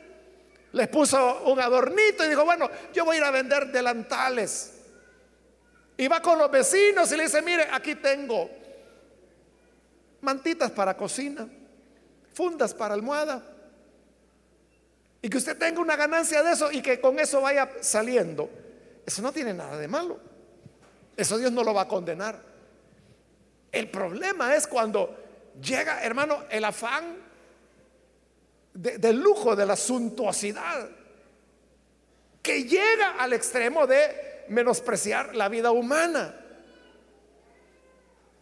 [0.76, 4.74] les puso un adornito y dijo, bueno, yo voy a ir a vender delantales.
[5.96, 8.50] Y va con los vecinos y le dice, mire, aquí tengo
[10.20, 11.48] mantitas para cocina,
[12.34, 13.42] fundas para almohada.
[15.22, 18.50] Y que usted tenga una ganancia de eso y que con eso vaya saliendo.
[19.06, 20.20] Eso no tiene nada de malo.
[21.16, 22.38] Eso Dios no lo va a condenar.
[23.72, 25.25] El problema es cuando
[25.62, 27.18] llega, hermano, el afán
[28.74, 30.90] del lujo, de la suntuosidad,
[32.42, 36.36] que llega al extremo de menospreciar la vida humana.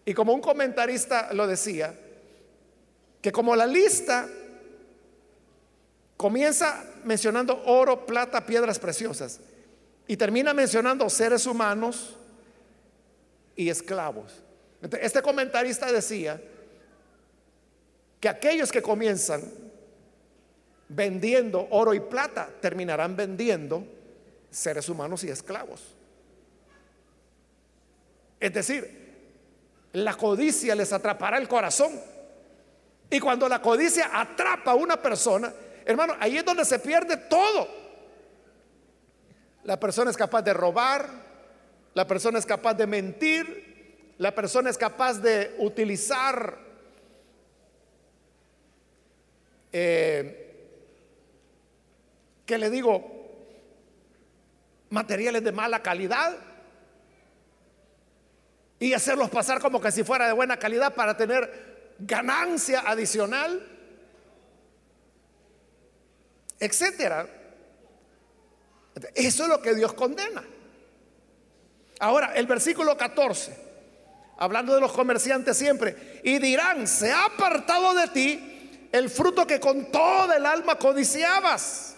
[0.05, 1.95] Y como un comentarista lo decía,
[3.21, 4.27] que como la lista
[6.17, 9.39] comienza mencionando oro, plata, piedras preciosas,
[10.07, 12.17] y termina mencionando seres humanos
[13.55, 14.33] y esclavos.
[14.99, 16.41] Este comentarista decía
[18.23, 19.43] que aquellos que comienzan
[20.87, 23.85] vendiendo oro y plata, terminarán vendiendo
[24.49, 25.81] seres humanos y esclavos.
[28.39, 31.99] Es decir, la codicia les atrapará el corazón.
[33.09, 35.53] Y cuando la codicia atrapa a una persona,
[35.83, 37.67] hermano, ahí es donde se pierde todo.
[39.65, 41.09] La persona es capaz de robar,
[41.93, 46.62] la persona es capaz de mentir, la persona es capaz de utilizar
[49.73, 50.39] eh,
[52.45, 53.13] que le digo,
[54.91, 56.37] materiales de mala calidad
[58.79, 63.67] y hacerlos pasar como que si fuera de buena calidad para tener ganancia adicional,
[66.59, 67.27] etcétera.
[69.15, 70.43] Eso es lo que Dios condena.
[71.99, 73.57] Ahora, el versículo 14,
[74.37, 78.52] hablando de los comerciantes siempre, y dirán, se ha apartado de ti
[78.93, 81.95] el fruto que con toda el alma codiciabas.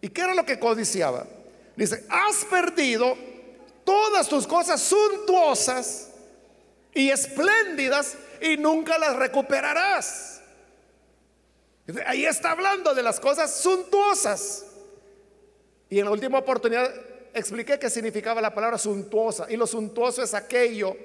[0.00, 1.26] ¿Y qué era lo que codiciaba?
[1.74, 3.16] Dice, has perdido
[3.82, 6.10] todas tus cosas suntuosas
[6.94, 10.42] y espléndidas y nunca las recuperarás.
[12.06, 14.66] Ahí está hablando de las cosas suntuosas.
[15.90, 16.88] Y en la última oportunidad
[17.34, 19.46] expliqué qué significaba la palabra suntuosa.
[19.50, 20.96] Y lo suntuoso es aquello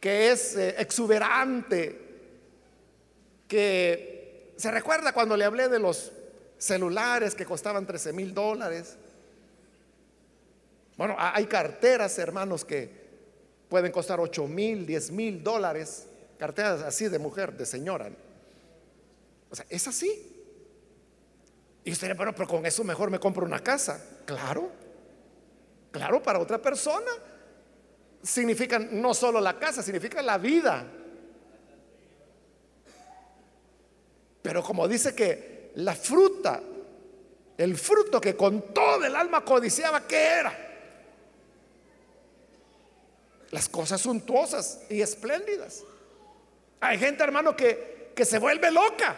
[0.00, 2.06] que es eh, exuberante,
[3.46, 4.18] que
[4.58, 6.10] ¿Se recuerda cuando le hablé de los
[6.58, 8.96] celulares que costaban 13 mil dólares?
[10.96, 12.90] Bueno, hay carteras, hermanos, que
[13.68, 16.08] pueden costar 8 mil, 10 mil dólares.
[16.38, 18.10] Carteras así de mujer, de señora.
[19.48, 20.10] O sea, es así.
[21.84, 24.04] Y usted bueno, pero con eso mejor me compro una casa.
[24.26, 24.72] Claro,
[25.92, 27.12] claro, para otra persona
[28.22, 30.84] significa no solo la casa, significa la vida.
[34.42, 36.60] Pero como dice que la fruta,
[37.56, 40.66] el fruto que con todo el alma codiciaba, ¿qué era?
[43.50, 45.84] Las cosas suntuosas y espléndidas.
[46.80, 49.16] Hay gente, hermano, que, que se vuelve loca.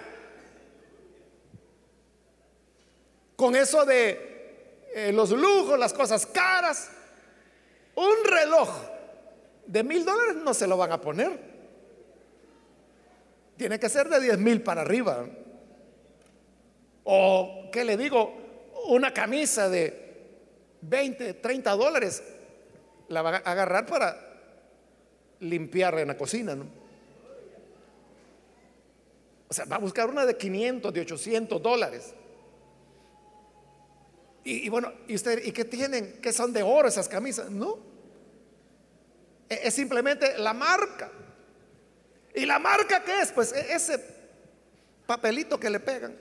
[3.41, 6.91] con eso de eh, los lujos, las cosas caras.
[7.95, 8.69] Un reloj
[9.71, 11.39] de mil dólares no se lo van a poner.
[13.57, 15.27] Tiene que ser de diez mil para arriba.
[17.05, 18.35] O, ¿qué le digo?
[18.89, 20.11] Una camisa de
[20.83, 22.23] 20, 30 dólares
[23.09, 24.17] la va a agarrar para
[25.41, 26.65] limpiar en la cocina, ¿no?
[29.49, 32.15] O sea, va a buscar una de 500, de 800 dólares.
[34.43, 36.19] Y, bueno, ¿y usted, ¿y qué tienen?
[36.21, 37.51] ¿Qué son de oro esas camisas?
[37.51, 37.90] No.
[39.51, 41.11] E, es simplemente la marca.
[42.35, 43.33] ¿Y la marca qué es?
[43.33, 44.03] Pues e, ese
[45.07, 46.17] papelito que le pegan.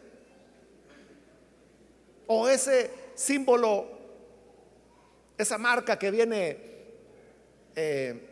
[2.28, 3.88] O ese símbolo,
[5.38, 6.58] esa marca que viene
[7.76, 8.30] eh,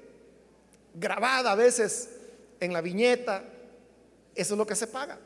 [0.93, 2.09] grabada a veces
[2.59, 3.43] en la viñeta.
[4.35, 5.19] Eso es lo que se paga.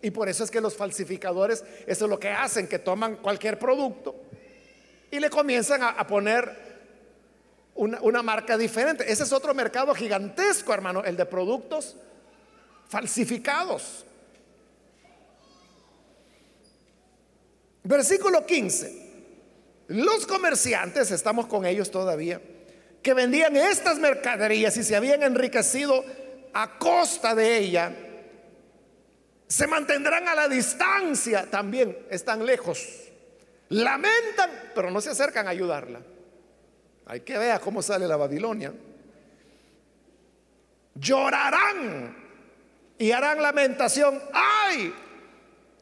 [0.00, 3.58] Y por eso es que los falsificadores, eso es lo que hacen, que toman cualquier
[3.58, 4.16] producto
[5.12, 6.61] y le comienzan a, poner
[7.74, 9.10] una, una, marca diferente.
[9.10, 11.96] Ese es otro mercado gigantesco, hermano, el de productos
[12.88, 14.04] falsificados.
[17.84, 19.02] Versículo 15.
[19.88, 22.40] Los comerciantes, estamos con ellos todavía,
[23.02, 26.04] que vendían estas mercaderías y se habían enriquecido
[26.54, 27.92] a costa de ella,
[29.48, 32.88] se mantendrán a la distancia también, están lejos.
[33.68, 36.00] Lamentan, pero no se acercan a ayudarla.
[37.06, 38.72] Hay que ver cómo sale la Babilonia.
[40.94, 42.16] Llorarán
[42.98, 44.20] y harán lamentación.
[44.32, 44.92] ¡Ay!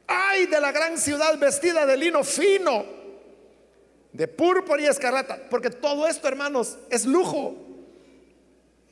[0.07, 2.85] ¡Ay de la gran ciudad vestida de lino fino!
[4.12, 5.39] De púrpura y escarlata.
[5.49, 7.55] Porque todo esto, hermanos, es lujo.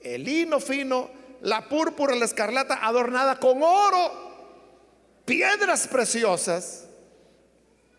[0.01, 1.11] El lino fino,
[1.41, 4.29] la púrpura, la escarlata adornada con oro
[5.29, 6.87] piedras preciosas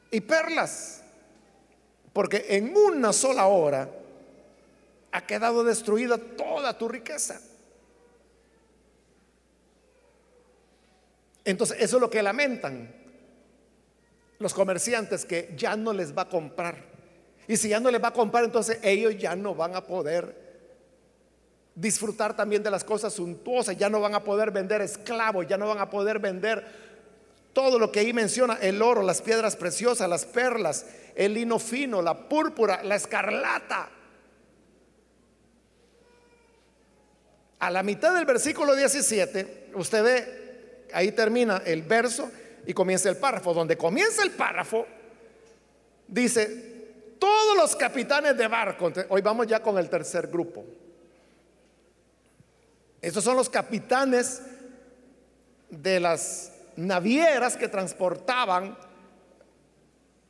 [0.10, 1.04] y perlas.
[2.12, 3.88] Porque en una sola hora
[5.12, 7.42] ha quedado destruida toda tu riqueza.
[11.46, 12.94] Entonces, eso es lo que lamentan
[14.40, 16.86] los comerciantes que ya no les va a comprar.
[17.48, 20.50] Y si ya no les va a comprar, entonces ellos ya no van a poder
[21.76, 25.68] disfrutar también de las cosas suntuosas, ya no van a poder vender esclavos, ya no
[25.68, 26.66] van a poder vender
[27.54, 30.86] todo lo que ahí menciona, el oro, las piedras preciosas, las perlas,
[31.16, 33.90] el lino fino, la púrpura, la escarlata.
[37.60, 42.32] A la mitad del versículo 17, usted ve, ahí termina el verso
[42.66, 43.54] y comienza el párrafo.
[43.54, 44.88] Donde comienza el párrafo,
[46.08, 46.70] dice,
[47.20, 50.66] todos los capitanes de barco, hoy vamos ya con el tercer grupo.
[53.02, 54.42] Estos son los capitanes
[55.70, 58.78] de las navieras que transportaban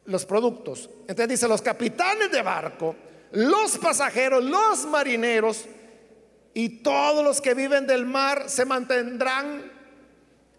[0.05, 0.89] los productos.
[1.01, 2.95] Entonces dice, los capitanes de barco,
[3.31, 5.65] los pasajeros, los marineros
[6.53, 9.71] y todos los que viven del mar se mantendrán,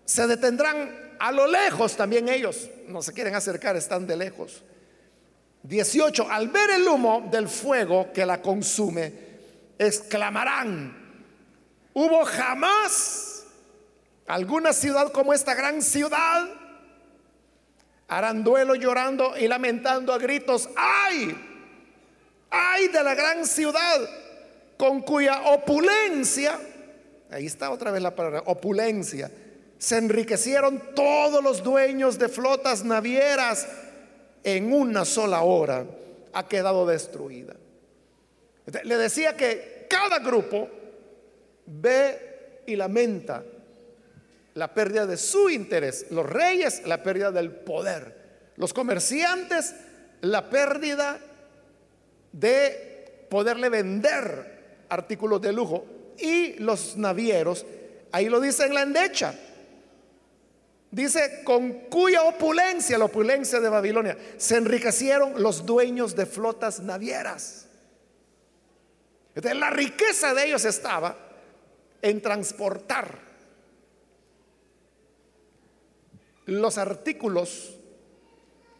[0.05, 2.69] se detendrán a lo lejos también ellos.
[2.89, 4.63] No se quieren acercar, están de lejos.
[5.63, 6.31] 18.
[6.31, 9.13] Al ver el humo del fuego que la consume,
[9.79, 10.97] exclamarán,
[11.93, 13.45] hubo jamás
[14.27, 16.49] alguna ciudad como esta gran ciudad
[18.09, 21.37] harán duelo llorando y lamentando a gritos, ay,
[22.51, 24.01] ay de la gran ciudad
[24.81, 26.59] con cuya opulencia,
[27.31, 29.31] ahí está otra vez la palabra, opulencia,
[29.77, 33.69] se enriquecieron todos los dueños de flotas navieras
[34.43, 35.85] en una sola hora,
[36.33, 37.57] ha quedado destruida.
[38.85, 40.71] Le decía que cada grupo
[41.67, 43.45] ve y lamenta
[44.55, 46.07] la pérdida de su interés.
[46.11, 48.17] Los reyes, la pérdida del poder.
[48.57, 49.75] Los comerciantes,
[50.23, 51.21] la pérdida
[52.33, 54.60] de poderle vender
[54.91, 55.87] artículos de lujo.
[56.19, 57.65] Y los navieros,
[58.13, 59.35] ahí lo dice en la endecha.
[60.91, 67.69] Dice, con cuya opulencia, la opulencia de Babilonia, se enriquecieron los dueños de flotas navieras.
[69.35, 71.17] Entonces, la riqueza de ellos estaba
[72.03, 73.31] en transportar
[76.47, 77.77] los artículos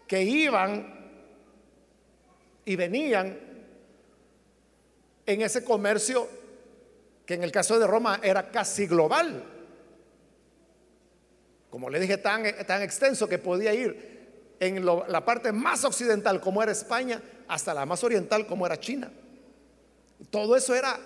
[0.09, 0.93] que iban
[2.65, 3.39] y venían
[5.33, 6.29] en ese comercio
[7.25, 9.45] que en el caso de Roma era casi global.
[11.71, 16.63] Como le dije, tan, tan extenso que podía ir en la parte más occidental como
[16.63, 19.11] era España hasta la más oriental como era China.
[20.31, 20.99] Todo eso era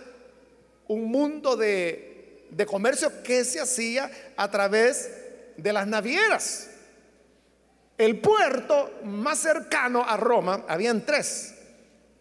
[0.88, 5.10] un mundo de, de comercio que se hacía a través
[5.56, 6.70] de las navieras.
[7.98, 11.53] El puerto más cercano a Roma, habían tres,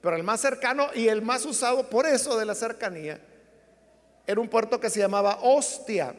[0.04, 3.22] pero el más cercano y el más usado por eso de la cercanía,
[4.28, 6.14] era un puerto que se llamaba Ostia.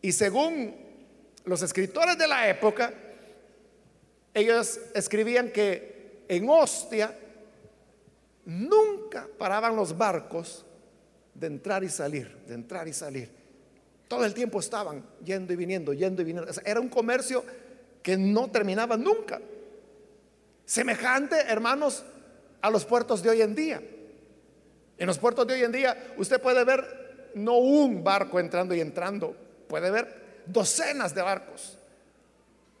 [0.00, 0.72] Y según
[1.44, 2.94] los escritores de la época,
[4.32, 7.18] ellos escribían que en Ostia
[8.44, 10.64] nunca paraban los barcos
[11.34, 13.28] de entrar y salir, de entrar y salir.
[14.06, 16.52] Todo el tiempo estaban yendo y viniendo, yendo y viniendo.
[16.64, 17.44] Era un comercio
[18.00, 19.40] que no terminaba nunca.
[20.64, 22.04] Semejante, hermanos,
[22.60, 23.82] a los puertos de hoy en día.
[24.98, 28.80] En los puertos de hoy en día usted puede ver no un barco entrando y
[28.80, 29.34] entrando,
[29.68, 31.78] puede ver docenas de barcos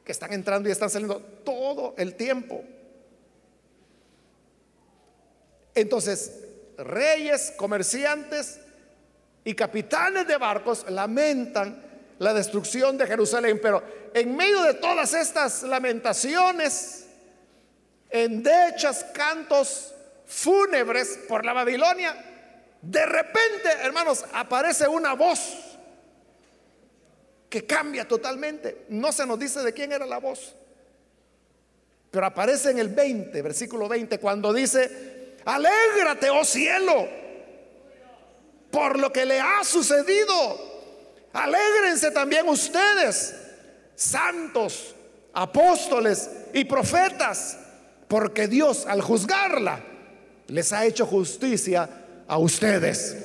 [0.04, 2.62] que están entrando y están saliendo todo el tiempo.
[5.74, 6.44] Entonces,
[6.76, 8.60] reyes, comerciantes,
[9.44, 11.82] y capitanes de barcos lamentan
[12.18, 13.58] la destrucción de Jerusalén.
[13.60, 13.82] Pero
[14.14, 17.06] en medio de todas estas lamentaciones,
[18.12, 19.94] endechas, cantos
[20.26, 22.14] fúnebres por la Babilonia,
[22.80, 25.38] de repente, hermanos, aparece una voz
[27.48, 28.86] que cambia totalmente.
[28.88, 30.54] No se nos dice de quién era la voz.
[32.10, 37.22] Pero aparece en el 20, versículo 20, cuando dice, alégrate, oh cielo
[38.72, 40.72] por lo que le ha sucedido.
[41.32, 43.36] Alégrense también ustedes,
[43.94, 44.94] santos,
[45.32, 47.58] apóstoles y profetas,
[48.12, 49.80] porque Dios al juzgarla
[50.48, 51.88] les ha hecho justicia
[52.28, 53.16] a ustedes.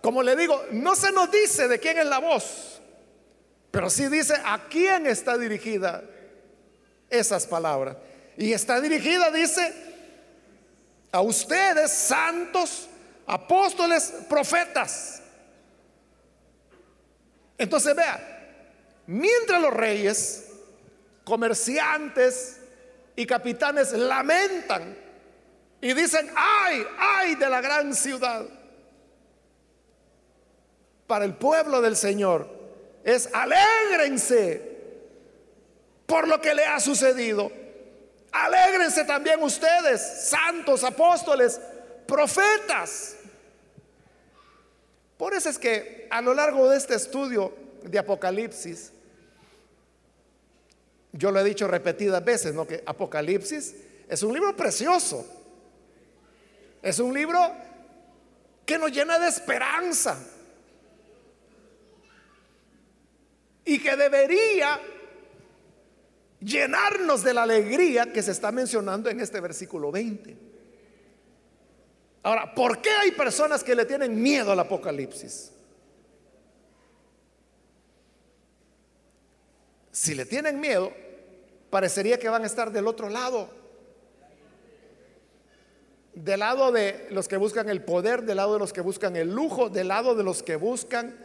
[0.00, 2.80] Como le digo, no se nos dice de quién es la voz,
[3.70, 6.02] pero sí dice a quién está dirigida
[7.10, 7.98] esas palabras.
[8.38, 9.70] Y está dirigida, dice,
[11.12, 12.88] a ustedes, santos,
[13.26, 15.20] apóstoles, profetas.
[17.58, 18.48] Entonces vea,
[19.06, 20.44] mientras los reyes,
[21.24, 22.60] comerciantes
[23.16, 24.96] y capitanes lamentan
[25.80, 28.46] y dicen, ay, ay de la gran ciudad,
[31.06, 32.48] para el pueblo del Señor
[33.02, 34.74] es alégrense
[36.06, 37.50] por lo que le ha sucedido
[38.34, 41.60] Alégrense también ustedes, santos, apóstoles,
[42.04, 43.14] profetas.
[45.16, 47.54] Por eso es que a lo largo de este estudio
[47.84, 48.92] de Apocalipsis,
[51.16, 52.66] yo lo he dicho repetidas veces, ¿no?
[52.66, 53.74] Que Apocalipsis
[54.08, 55.24] es un libro precioso.
[56.82, 57.38] Es un libro
[58.66, 60.18] que nos llena de esperanza.
[63.64, 64.80] Y que debería
[66.40, 70.36] llenarnos de la alegría que se está mencionando en este versículo 20.
[72.24, 75.52] Ahora, ¿por qué hay personas que le tienen miedo al Apocalipsis?
[79.92, 80.92] Si le tienen miedo,
[81.74, 83.48] parecería que van a estar del otro lado.
[86.12, 89.34] Del lado de los que buscan el poder, del lado de los que buscan el
[89.34, 91.18] lujo, del lado de los que buscan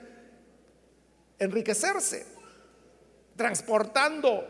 [1.38, 2.26] enriquecerse,
[3.36, 4.44] transportando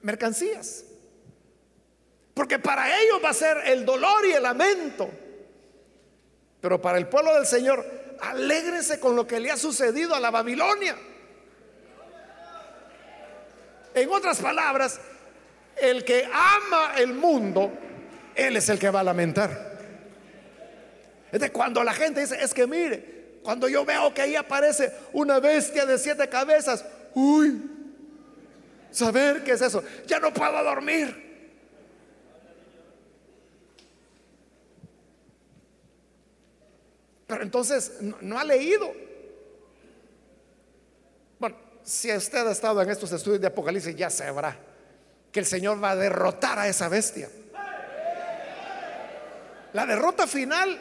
[0.00, 0.86] mercancías.
[2.32, 5.10] Porque para ellos va a ser el dolor y el lamento.
[6.62, 7.84] Pero para el pueblo del Señor,
[8.18, 10.96] alégrense con lo que le ha sucedido a la Babilonia.
[13.94, 15.00] En otras palabras,
[15.76, 17.72] el que ama el mundo,
[18.34, 19.78] él es el que va a lamentar.
[21.32, 24.92] Es de cuando la gente dice, es que mire, cuando yo veo que ahí aparece
[25.12, 26.84] una bestia de siete cabezas,
[27.14, 27.62] uy,
[28.90, 29.82] saber qué es eso.
[30.06, 31.30] Ya no puedo dormir.
[37.26, 38.92] Pero entonces no, ha leído.
[41.90, 44.56] Si usted ha estado en estos estudios de Apocalipsis, ya sabrá
[45.32, 47.28] que el Señor va a derrotar a esa bestia.
[49.72, 50.78] La derrota final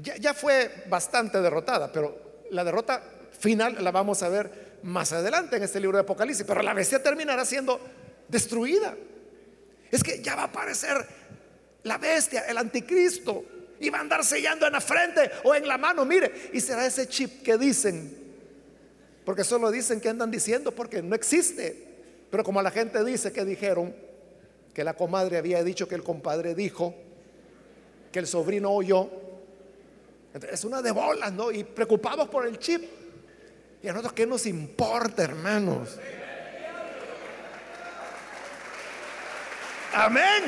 [0.00, 3.02] ya, fue bastante derrotada, pero la derrota
[3.38, 7.02] final la vamos a ver más adelante en este libro de Apocalipsis, pero la bestia
[7.02, 7.78] terminará siendo
[8.28, 8.96] destruida.
[9.90, 11.06] Es que ya va a aparecer
[11.82, 13.44] la bestia, el anticristo,
[13.78, 16.86] y va a andar sellando en la frente o en la mano, mire, y será
[16.86, 18.19] ese chip que dicen,
[19.30, 21.86] porque solo dicen que andan diciendo porque no existe,
[22.32, 23.94] pero como la gente dice que dijeron,
[24.74, 26.96] que la comadre había dicho que el compadre dijo,
[28.10, 29.08] que el sobrino oyó,
[30.50, 31.52] es una de bolas, ¿no?
[31.52, 32.82] Y preocupados por el chip.
[33.80, 35.96] ¿Y a nosotros qué nos importa, hermanos?
[39.94, 40.42] Amén.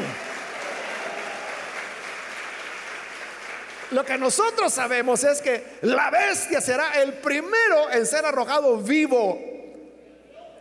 [3.92, 9.38] Lo que nosotros sabemos es que la bestia será el primero en ser arrojado vivo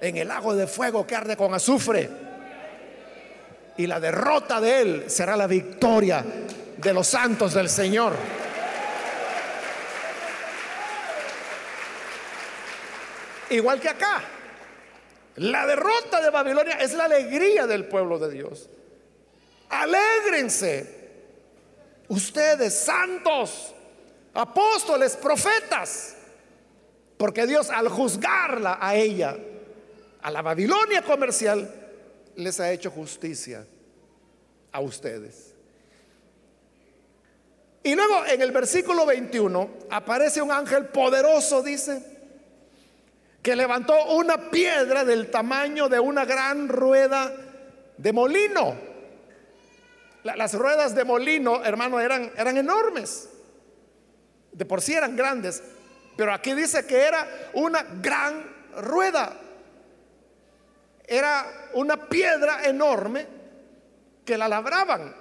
[0.02, 2.10] en el lago de fuego que arde con azufre.
[3.78, 6.26] Y la derrota de él será la victoria
[6.76, 8.14] de los santos del Señor.
[13.50, 14.22] Igual que acá.
[15.38, 18.70] La derrota de Babilonia es la alegría del pueblo de Dios.
[19.70, 21.01] Alégrense.
[22.12, 23.74] Ustedes, santos,
[24.34, 26.18] apóstoles, profetas.
[27.16, 29.38] Porque Dios al juzgarla a ella,
[30.22, 31.74] a la Babilonia comercial,
[32.36, 33.66] les ha hecho justicia
[34.74, 35.54] a ustedes.
[37.82, 42.04] Y luego en el versículo 21 aparece un ángel poderoso, dice,
[43.42, 47.34] que levantó una piedra del tamaño de una gran rueda
[47.96, 48.91] de molino.
[50.24, 53.30] Las ruedas de molino, hermano, eran, eran enormes.
[54.52, 55.64] De por sí eran grandes.
[56.16, 58.46] Pero aquí dice que era una gran
[58.78, 59.38] rueda.
[61.06, 63.28] Era una piedra enorme
[64.26, 65.16] que la labraban.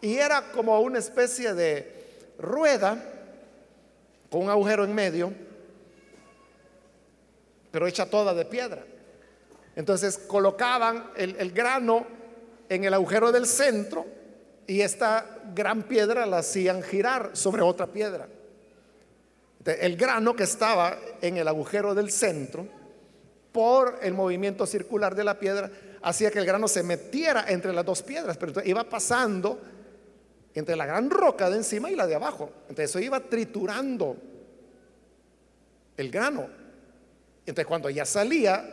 [0.00, 2.96] Y era como una especie de rueda
[4.30, 5.32] con un agujero en medio
[7.70, 8.84] pero hecha toda de piedra.
[9.76, 12.06] Entonces colocaban el, grano
[12.68, 14.06] en el agujero del centro
[14.68, 18.28] y esta gran piedra la hacían girar sobre otra piedra.
[19.64, 22.68] el grano que estaba en el agujero del centro,
[23.50, 25.70] por el movimiento circular de la piedra,
[26.02, 29.58] hacía que el grano se metiera entre las dos piedras, pero iba pasando
[30.54, 32.50] entre la gran roca de encima y la de abajo.
[32.68, 34.16] Entonces eso iba triturando
[35.96, 36.46] el grano.
[37.46, 38.64] Entonces cuando ya salía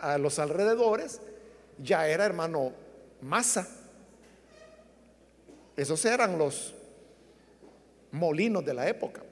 [0.00, 1.20] a los alrededores,
[1.82, 2.72] ya era hermano
[3.22, 3.83] masa.
[5.76, 6.74] Esos eran los
[8.12, 9.22] molinos de la época.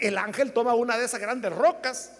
[0.00, 2.12] el ángel toma una de esas grandes rocas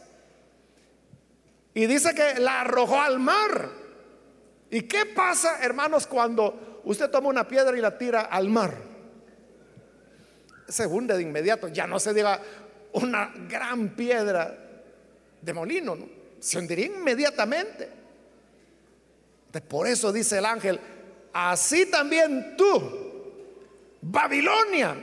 [1.75, 3.69] y dice que la arrojó al mar.
[4.71, 8.75] ¿Y qué pasa, hermanos, cuando usted toma una piedra y la tira al mar?
[10.69, 11.69] Se hunde de inmediato.
[11.69, 12.41] Ya no se diga
[12.93, 14.57] una gran piedra
[15.41, 15.97] de molino,
[16.41, 17.89] se hundiría inmediatamente.
[19.69, 20.81] por eso dice el ángel,
[21.39, 22.81] así también tú,
[24.01, 24.97] Babilonia,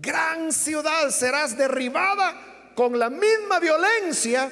[0.00, 4.50] gran ciudad, serás derribada con la misma violencia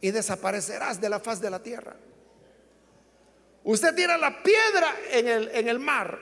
[0.00, 1.94] y desaparecerás de la faz de la tierra.
[3.64, 6.18] Usted tira la piedra en el, en el mar,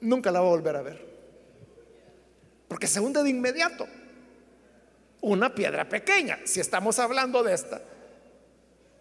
[0.00, 1.14] nunca la va a volver a ver.
[2.68, 3.86] Porque se hunde de inmediato
[5.20, 6.38] una piedra pequeña.
[6.44, 7.80] Si estamos hablando de esta,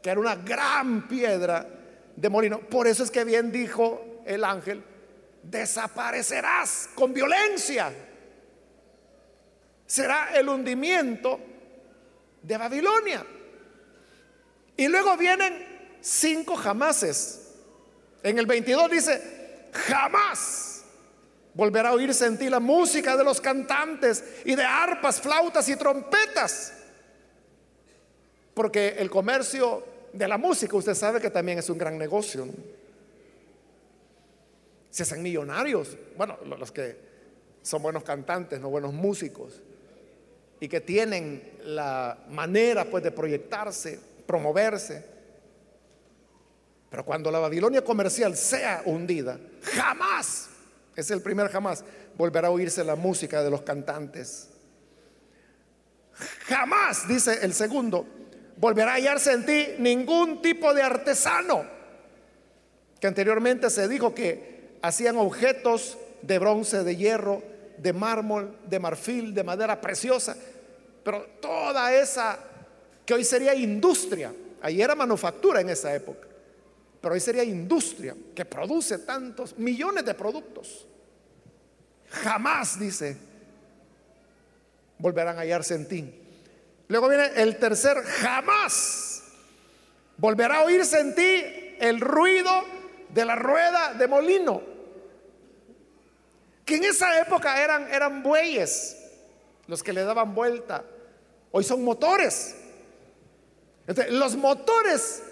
[0.02, 1.83] que era una gran piedra
[2.16, 2.60] de molino.
[2.60, 4.84] Por eso es que bien dijo el ángel,
[5.44, 7.94] desaparecerás con violencia.
[9.86, 11.40] Será el hundimiento
[12.42, 13.26] de Babilonia.
[14.76, 17.40] Y luego vienen cinco jamases.
[18.24, 20.74] En el 22 dice, jamás
[21.54, 25.76] Volverá a oírse en ti la música de los cantantes y de arpas, flautas y
[25.76, 26.74] trompetas.
[28.56, 32.48] Porque el comercio de la música, usted sabe que también es un gran negocio.
[34.90, 35.98] Se hacen millonarios.
[36.16, 36.98] Bueno, los que
[37.64, 39.62] son buenos cantantes, no buenos músicos.
[40.60, 45.04] Y que tienen la manera pues de proyectarse, promoverse.
[46.90, 50.50] Pero cuando la Babilonia comercial sea hundida, jamás
[50.96, 51.84] es el primer jamás.
[52.16, 54.50] Volverá a oírse la música de los cantantes.
[56.46, 58.06] Jamás, dice el segundo,
[58.58, 61.66] volverá a hallarse en ti ningún tipo de artesano.
[63.00, 67.44] Que anteriormente se dijo que hacían objetos de bronce, de hierro,
[67.78, 70.38] de mármol, de marfil, de madera preciosa.
[71.04, 72.40] Pero toda esa
[73.06, 76.34] que hoy sería industria, ahí era manufactura en esa época
[77.04, 80.88] pero hoy sería industria que produce tantos millones de productos.
[82.10, 83.18] Jamás, dice,
[85.00, 86.23] volverán a hallarse en ti.
[86.88, 89.14] Luego viene el tercer, jamás
[90.18, 92.50] volverá a oírse en ti el ruido
[93.10, 94.62] de la rueda de molino.
[96.66, 98.98] Que en esa época eran, eran bueyes
[99.68, 100.84] los que le daban vuelta.
[101.52, 102.56] Hoy son motores.
[104.10, 105.24] los motores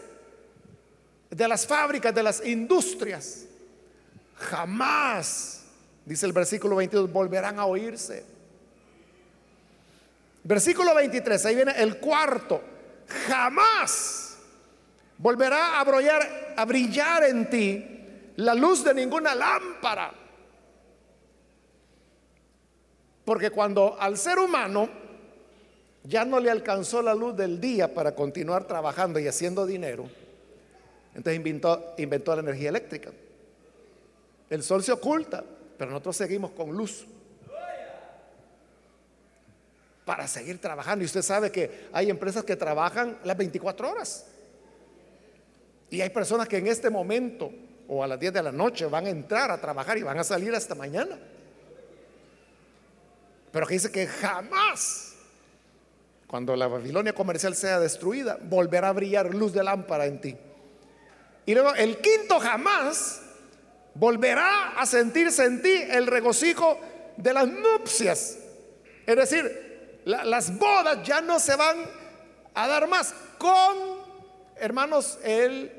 [1.29, 3.45] de las fábricas, de las industrias,
[4.35, 5.61] jamás,
[6.05, 8.25] dice el versículo 22, volverán a oírse.
[10.43, 12.61] Versículo 23, ahí viene el cuarto,
[13.27, 14.37] jamás
[15.17, 17.85] volverá a brillar, en ti
[18.37, 20.11] la luz de ninguna lámpara.
[23.23, 24.89] Porque cuando al ser humano
[26.03, 30.09] ya no le alcanzó la luz del día para continuar trabajando y haciendo dinero,
[31.13, 33.11] entonces inventó, inventó la energía eléctrica.
[34.49, 35.43] El sol se oculta,
[35.77, 37.05] pero nosotros seguimos con luz
[40.05, 41.03] para seguir trabajando.
[41.03, 44.25] Y usted sabe que hay empresas que trabajan las 24 horas.
[45.89, 47.51] Y hay personas que en este momento
[47.87, 50.23] o a las 10 de la noche van a entrar a trabajar y van a
[50.23, 51.19] salir hasta mañana.
[53.51, 55.15] Pero que dice que jamás,
[56.25, 60.37] cuando la Babilonia comercial sea destruida, volverá a brillar luz de lámpara en ti.
[61.45, 63.21] Y luego el quinto jamás
[63.93, 66.79] volverá a sentirse en ti el regocijo
[67.17, 68.37] de las nupcias.
[69.05, 69.70] Es decir,
[70.05, 71.85] las bodas ya no se van
[72.53, 73.77] a dar más con,
[74.55, 75.71] hermanos, el,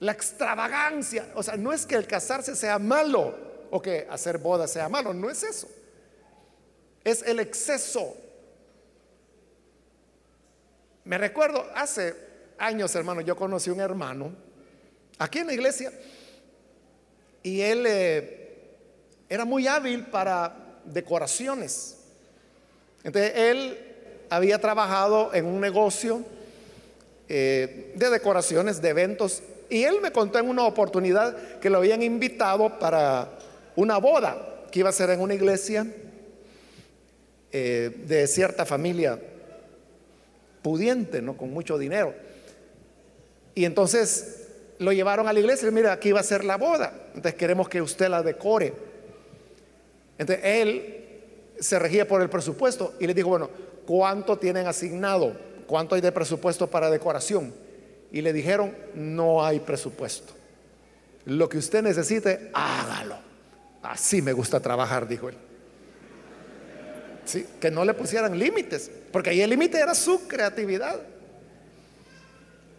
[0.00, 1.28] la extravagancia.
[1.34, 3.34] O sea, no es que el casarse sea malo
[3.70, 5.68] o que hacer bodas sea malo, no es eso.
[7.04, 8.16] Es el exceso.
[11.04, 12.14] Me recuerdo, hace
[12.58, 14.32] años, hermano, yo conocí un hermano
[15.18, 15.92] aquí en la iglesia
[17.42, 18.78] y él eh,
[19.28, 21.97] era muy hábil para decoraciones.
[23.08, 23.78] Entonces él
[24.28, 26.22] había trabajado en un negocio
[27.26, 32.02] eh, de decoraciones, de eventos, y él me contó en una oportunidad que lo habían
[32.02, 33.30] invitado para
[33.76, 35.86] una boda que iba a ser en una iglesia
[37.50, 39.18] eh, de cierta familia
[40.60, 41.34] pudiente, ¿no?
[41.34, 42.14] con mucho dinero.
[43.54, 44.48] Y entonces
[44.78, 46.92] lo llevaron a la iglesia y mira, aquí va a ser la boda.
[47.14, 48.74] Entonces queremos que usted la decore.
[50.18, 50.97] Entonces él
[51.60, 53.50] se regía por el presupuesto y le dijo, bueno,
[53.86, 55.36] ¿cuánto tienen asignado?
[55.66, 57.52] ¿Cuánto hay de presupuesto para decoración?
[58.10, 60.32] Y le dijeron, no hay presupuesto.
[61.26, 63.16] Lo que usted necesite, hágalo.
[63.82, 65.36] Así me gusta trabajar, dijo él.
[67.24, 70.98] Sí, que no le pusieran límites, porque ahí el límite era su creatividad.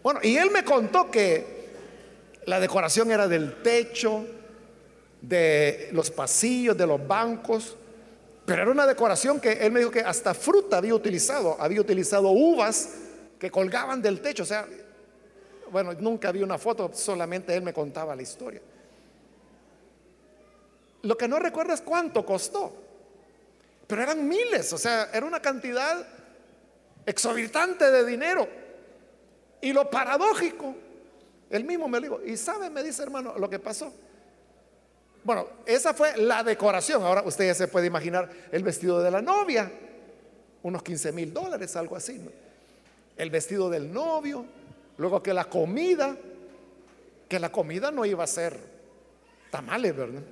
[0.02, 1.60] Bueno, y él me contó que
[2.46, 4.26] la decoración era del techo,
[5.20, 7.76] de los pasillos, de los bancos,
[8.50, 12.30] pero era una decoración que él me dijo que hasta fruta había utilizado, había utilizado
[12.30, 12.88] uvas
[13.38, 14.66] que colgaban del techo, o sea,
[15.70, 18.60] bueno, nunca vi una foto, solamente él me contaba la historia.
[21.02, 22.74] Lo que no recuerdo es cuánto costó,
[23.86, 26.04] pero eran miles, o sea, era una cantidad
[27.06, 28.48] exorbitante de dinero.
[29.60, 30.74] Y lo paradójico
[31.50, 32.20] él mismo me lo dijo.
[32.26, 33.92] Y sabe, me dice hermano, lo que pasó.
[35.22, 37.02] Bueno, esa fue la decoración.
[37.02, 39.70] Ahora usted ya se puede imaginar el vestido de la novia.
[40.62, 42.20] Unos 15 mil dólares, algo así.
[43.16, 44.44] El vestido del novio.
[44.96, 46.16] Luego que la comida.
[47.28, 48.58] Que la comida no iba a ser
[49.50, 50.22] tamales, ¿verdad?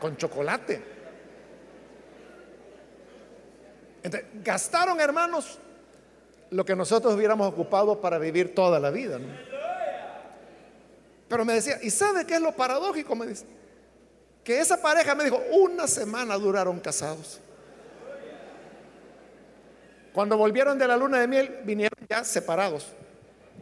[0.00, 0.82] Con chocolate.
[4.02, 5.58] Entonces, gastaron, hermanos,
[6.50, 9.18] lo que nosotros hubiéramos ocupado para vivir toda la vida.
[9.18, 9.53] ¿no?
[11.34, 13.16] Pero me decía, ¿y sabe qué es lo paradójico?
[13.16, 13.44] Me dice,
[14.44, 17.40] que esa pareja me dijo, una semana duraron casados.
[20.12, 22.86] Cuando volvieron de la luna de miel, vinieron ya separados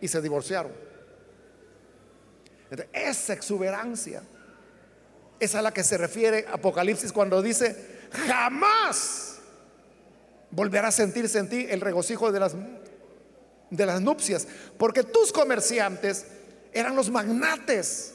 [0.02, 0.70] y se divorciaron.
[2.92, 4.22] esa exuberancia
[5.40, 7.74] es a la que se refiere Apocalipsis cuando dice,
[8.26, 9.38] jamás
[10.50, 12.54] volverá a sentirse en ti el regocijo de las,
[13.70, 14.46] de las nupcias,
[14.76, 16.26] porque tus comerciantes
[16.72, 18.14] eran los magnates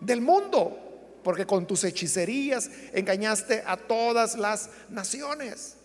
[0.00, 0.78] del mundo,
[1.22, 5.76] porque con tus hechicerías engañaste a todas las naciones.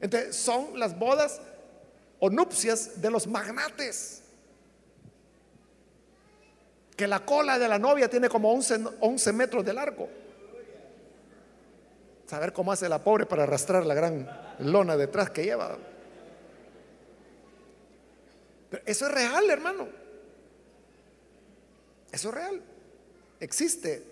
[0.00, 1.40] Entonces son las bodas
[2.20, 4.22] o nupcias de los magnates.
[6.96, 10.08] Que la cola de la novia tiene como 11, metros de largo.
[12.26, 14.28] Saber cómo hace la pobre para arrastrar la gran
[14.58, 15.78] lona detrás que lleva.
[18.70, 19.88] Pero eso es real, hermano.
[22.10, 22.62] Eso es real.
[23.40, 24.02] Existe.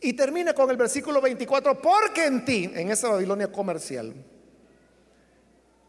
[0.00, 4.14] Y termina con el versículo 24, porque en ti, en esa Babilonia comercial,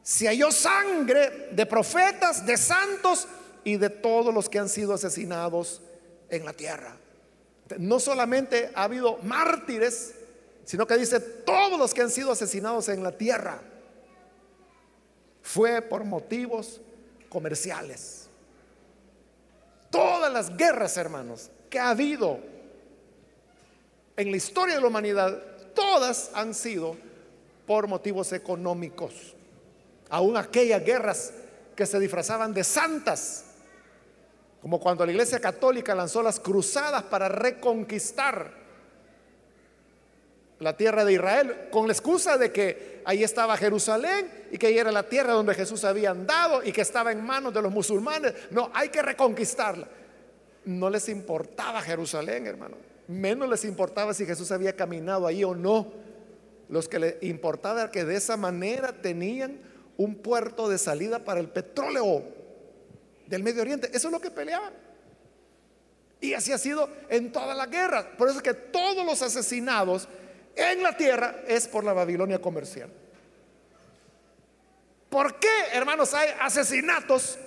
[0.04, 3.28] se halló sangre de profetas, de santos
[3.64, 5.82] y de todos los que han sido asesinados
[6.30, 6.98] en la tierra.
[7.78, 10.16] No solamente ha habido mártires,
[10.66, 13.62] sino que dice todos los que han sido asesinados en la tierra.
[15.42, 16.82] Fue por motivos
[17.30, 18.21] comerciales.
[19.92, 22.40] Todas las guerras, hermanos, que ha habido
[24.16, 25.38] en la historia de la humanidad,
[25.76, 26.96] todas han sido
[27.68, 29.36] por motivos económicos.
[30.10, 31.34] Aún aquellas guerras
[31.76, 33.46] que se disfrazaban de santas,
[34.62, 38.61] como cuando la Iglesia Católica lanzó las cruzadas para reconquistar
[40.62, 44.78] la tierra de Israel, con la excusa de que ahí estaba Jerusalén y que ahí
[44.78, 48.34] era la tierra donde Jesús había andado y que estaba en manos de los musulmanes.
[48.52, 49.88] No, hay que reconquistarla.
[50.66, 52.78] No les importaba Jerusalén, hermano.
[53.08, 55.92] Menos les importaba si Jesús había caminado ahí o no.
[56.70, 59.60] Los que les importaba era que de esa manera tenían
[59.98, 62.24] un puerto de salida para el petróleo
[63.26, 63.90] del Medio Oriente.
[63.94, 64.74] Eso es lo que peleaban.
[66.22, 68.16] Y así ha sido en toda la guerra.
[68.16, 70.08] Por eso es que todos los asesinados
[70.56, 72.90] en la tierra es por la Babilonia comercial.
[75.10, 77.38] ¿Por qué, hermanos, hay asesinatos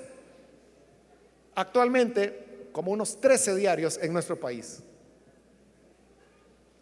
[1.55, 4.83] actualmente como unos 13 diarios en nuestro país?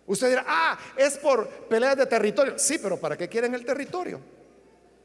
[0.07, 2.59] Usted dirá, ah, es por peleas de territorio.
[2.59, 4.21] Sí, pero ¿para qué quieren el territorio?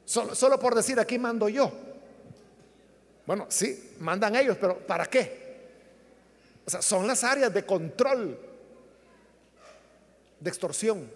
[0.03, 1.71] Solo, por decir, aquí mando yo.
[3.25, 5.45] Bueno, sí, mandan ellos, pero ¿para qué?
[6.65, 8.39] O sea, son las áreas de control
[10.39, 11.09] de extorsión.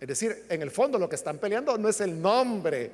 [0.00, 2.90] Es decir, en el fondo lo que están peleando no es el nombre,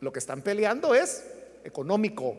[0.00, 1.24] lo que están peleando es
[1.64, 2.36] económico.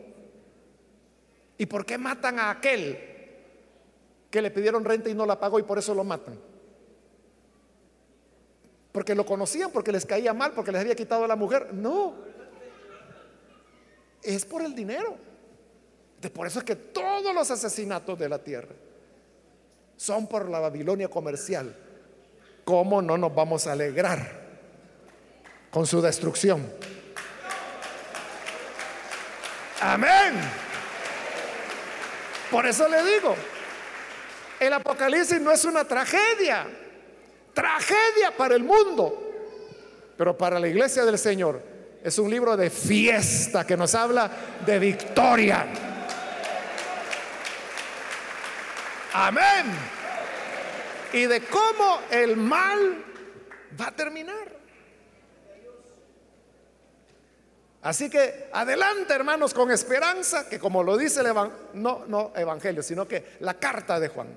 [1.56, 2.98] ¿Y por qué matan a aquel
[4.30, 6.38] que le pidieron renta y no la pagó y por eso lo matan?
[8.90, 11.72] Porque lo conocían, porque les caía mal, porque les había quitado a la mujer.
[11.72, 12.14] No,
[14.22, 15.16] es por el dinero.
[16.32, 18.74] Por eso es que todos los asesinatos de la tierra
[20.04, 21.74] son por la Babilonia comercial.
[22.62, 24.44] ¿Cómo no nos vamos a alegrar
[25.70, 26.70] con su destrucción?
[29.80, 30.34] Amén.
[32.50, 33.34] Por eso le digo,
[34.60, 36.66] el Apocalipsis no es una tragedia,
[37.54, 39.32] tragedia para el mundo,
[40.18, 41.62] pero para la iglesia del Señor
[42.02, 44.30] es un libro de fiesta que nos habla
[44.66, 45.93] de victoria.
[49.14, 49.66] Amén.
[51.12, 53.04] Y de cómo el mal
[53.80, 54.52] va a terminar.
[57.82, 61.32] Así que adelante, hermanos, con esperanza, que como lo dice el
[61.74, 64.28] no, no evangelio, sino que la carta de Juan.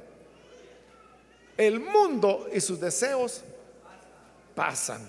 [1.58, 3.44] El mundo y sus deseos
[4.54, 5.02] pasan,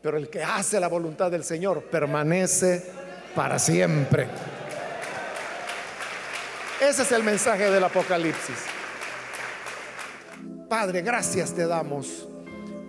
[0.00, 2.82] pero el que hace la voluntad del Señor permanece
[3.34, 4.28] para siempre.
[6.86, 8.56] Ese es el mensaje del Apocalipsis.
[10.68, 12.28] Padre, gracias te damos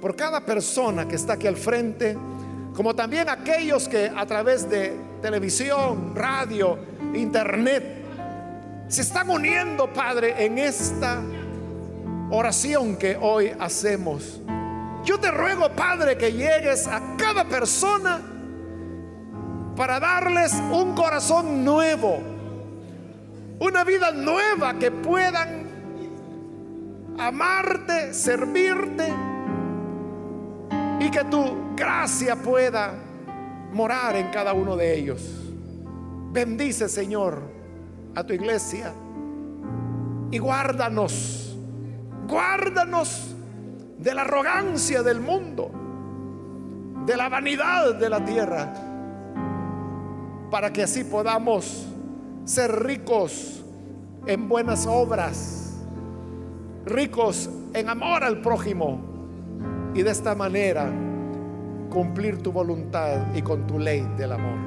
[0.01, 2.17] por cada persona que está aquí al frente,
[2.75, 6.77] como también aquellos que a través de televisión, radio,
[7.13, 8.03] internet,
[8.89, 11.21] se están uniendo, Padre, en esta
[12.31, 14.41] oración que hoy hacemos.
[15.05, 18.19] Yo te ruego, Padre, que llegues a cada persona
[19.77, 22.34] para darles un corazón nuevo
[23.59, 25.65] una vida nueva que puedan
[27.17, 29.13] amarte, servirte
[30.99, 32.93] y que tu gracia pueda
[33.71, 35.21] morar en cada uno de ellos.
[36.31, 37.41] Bendice, Señor,
[38.13, 38.93] a tu iglesia
[40.31, 41.57] y guárdanos,
[42.27, 43.35] guárdanos
[43.97, 45.71] de la arrogancia del mundo,
[47.05, 48.73] de la vanidad de la tierra,
[50.51, 51.87] para que así podamos
[52.45, 53.63] ser ricos
[54.27, 55.73] en buenas obras,
[56.85, 58.99] ricos en amor al prójimo
[59.93, 60.91] y de esta manera
[61.89, 64.57] cumplir tu voluntad y con tu ley del amor.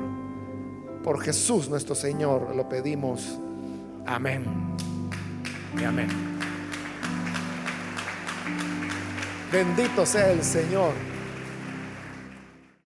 [1.03, 3.39] Por Jesús nuestro Señor lo pedimos.
[4.07, 4.45] Amén.
[5.81, 6.09] Y amén.
[9.53, 11.08] Bendito sea el Señor.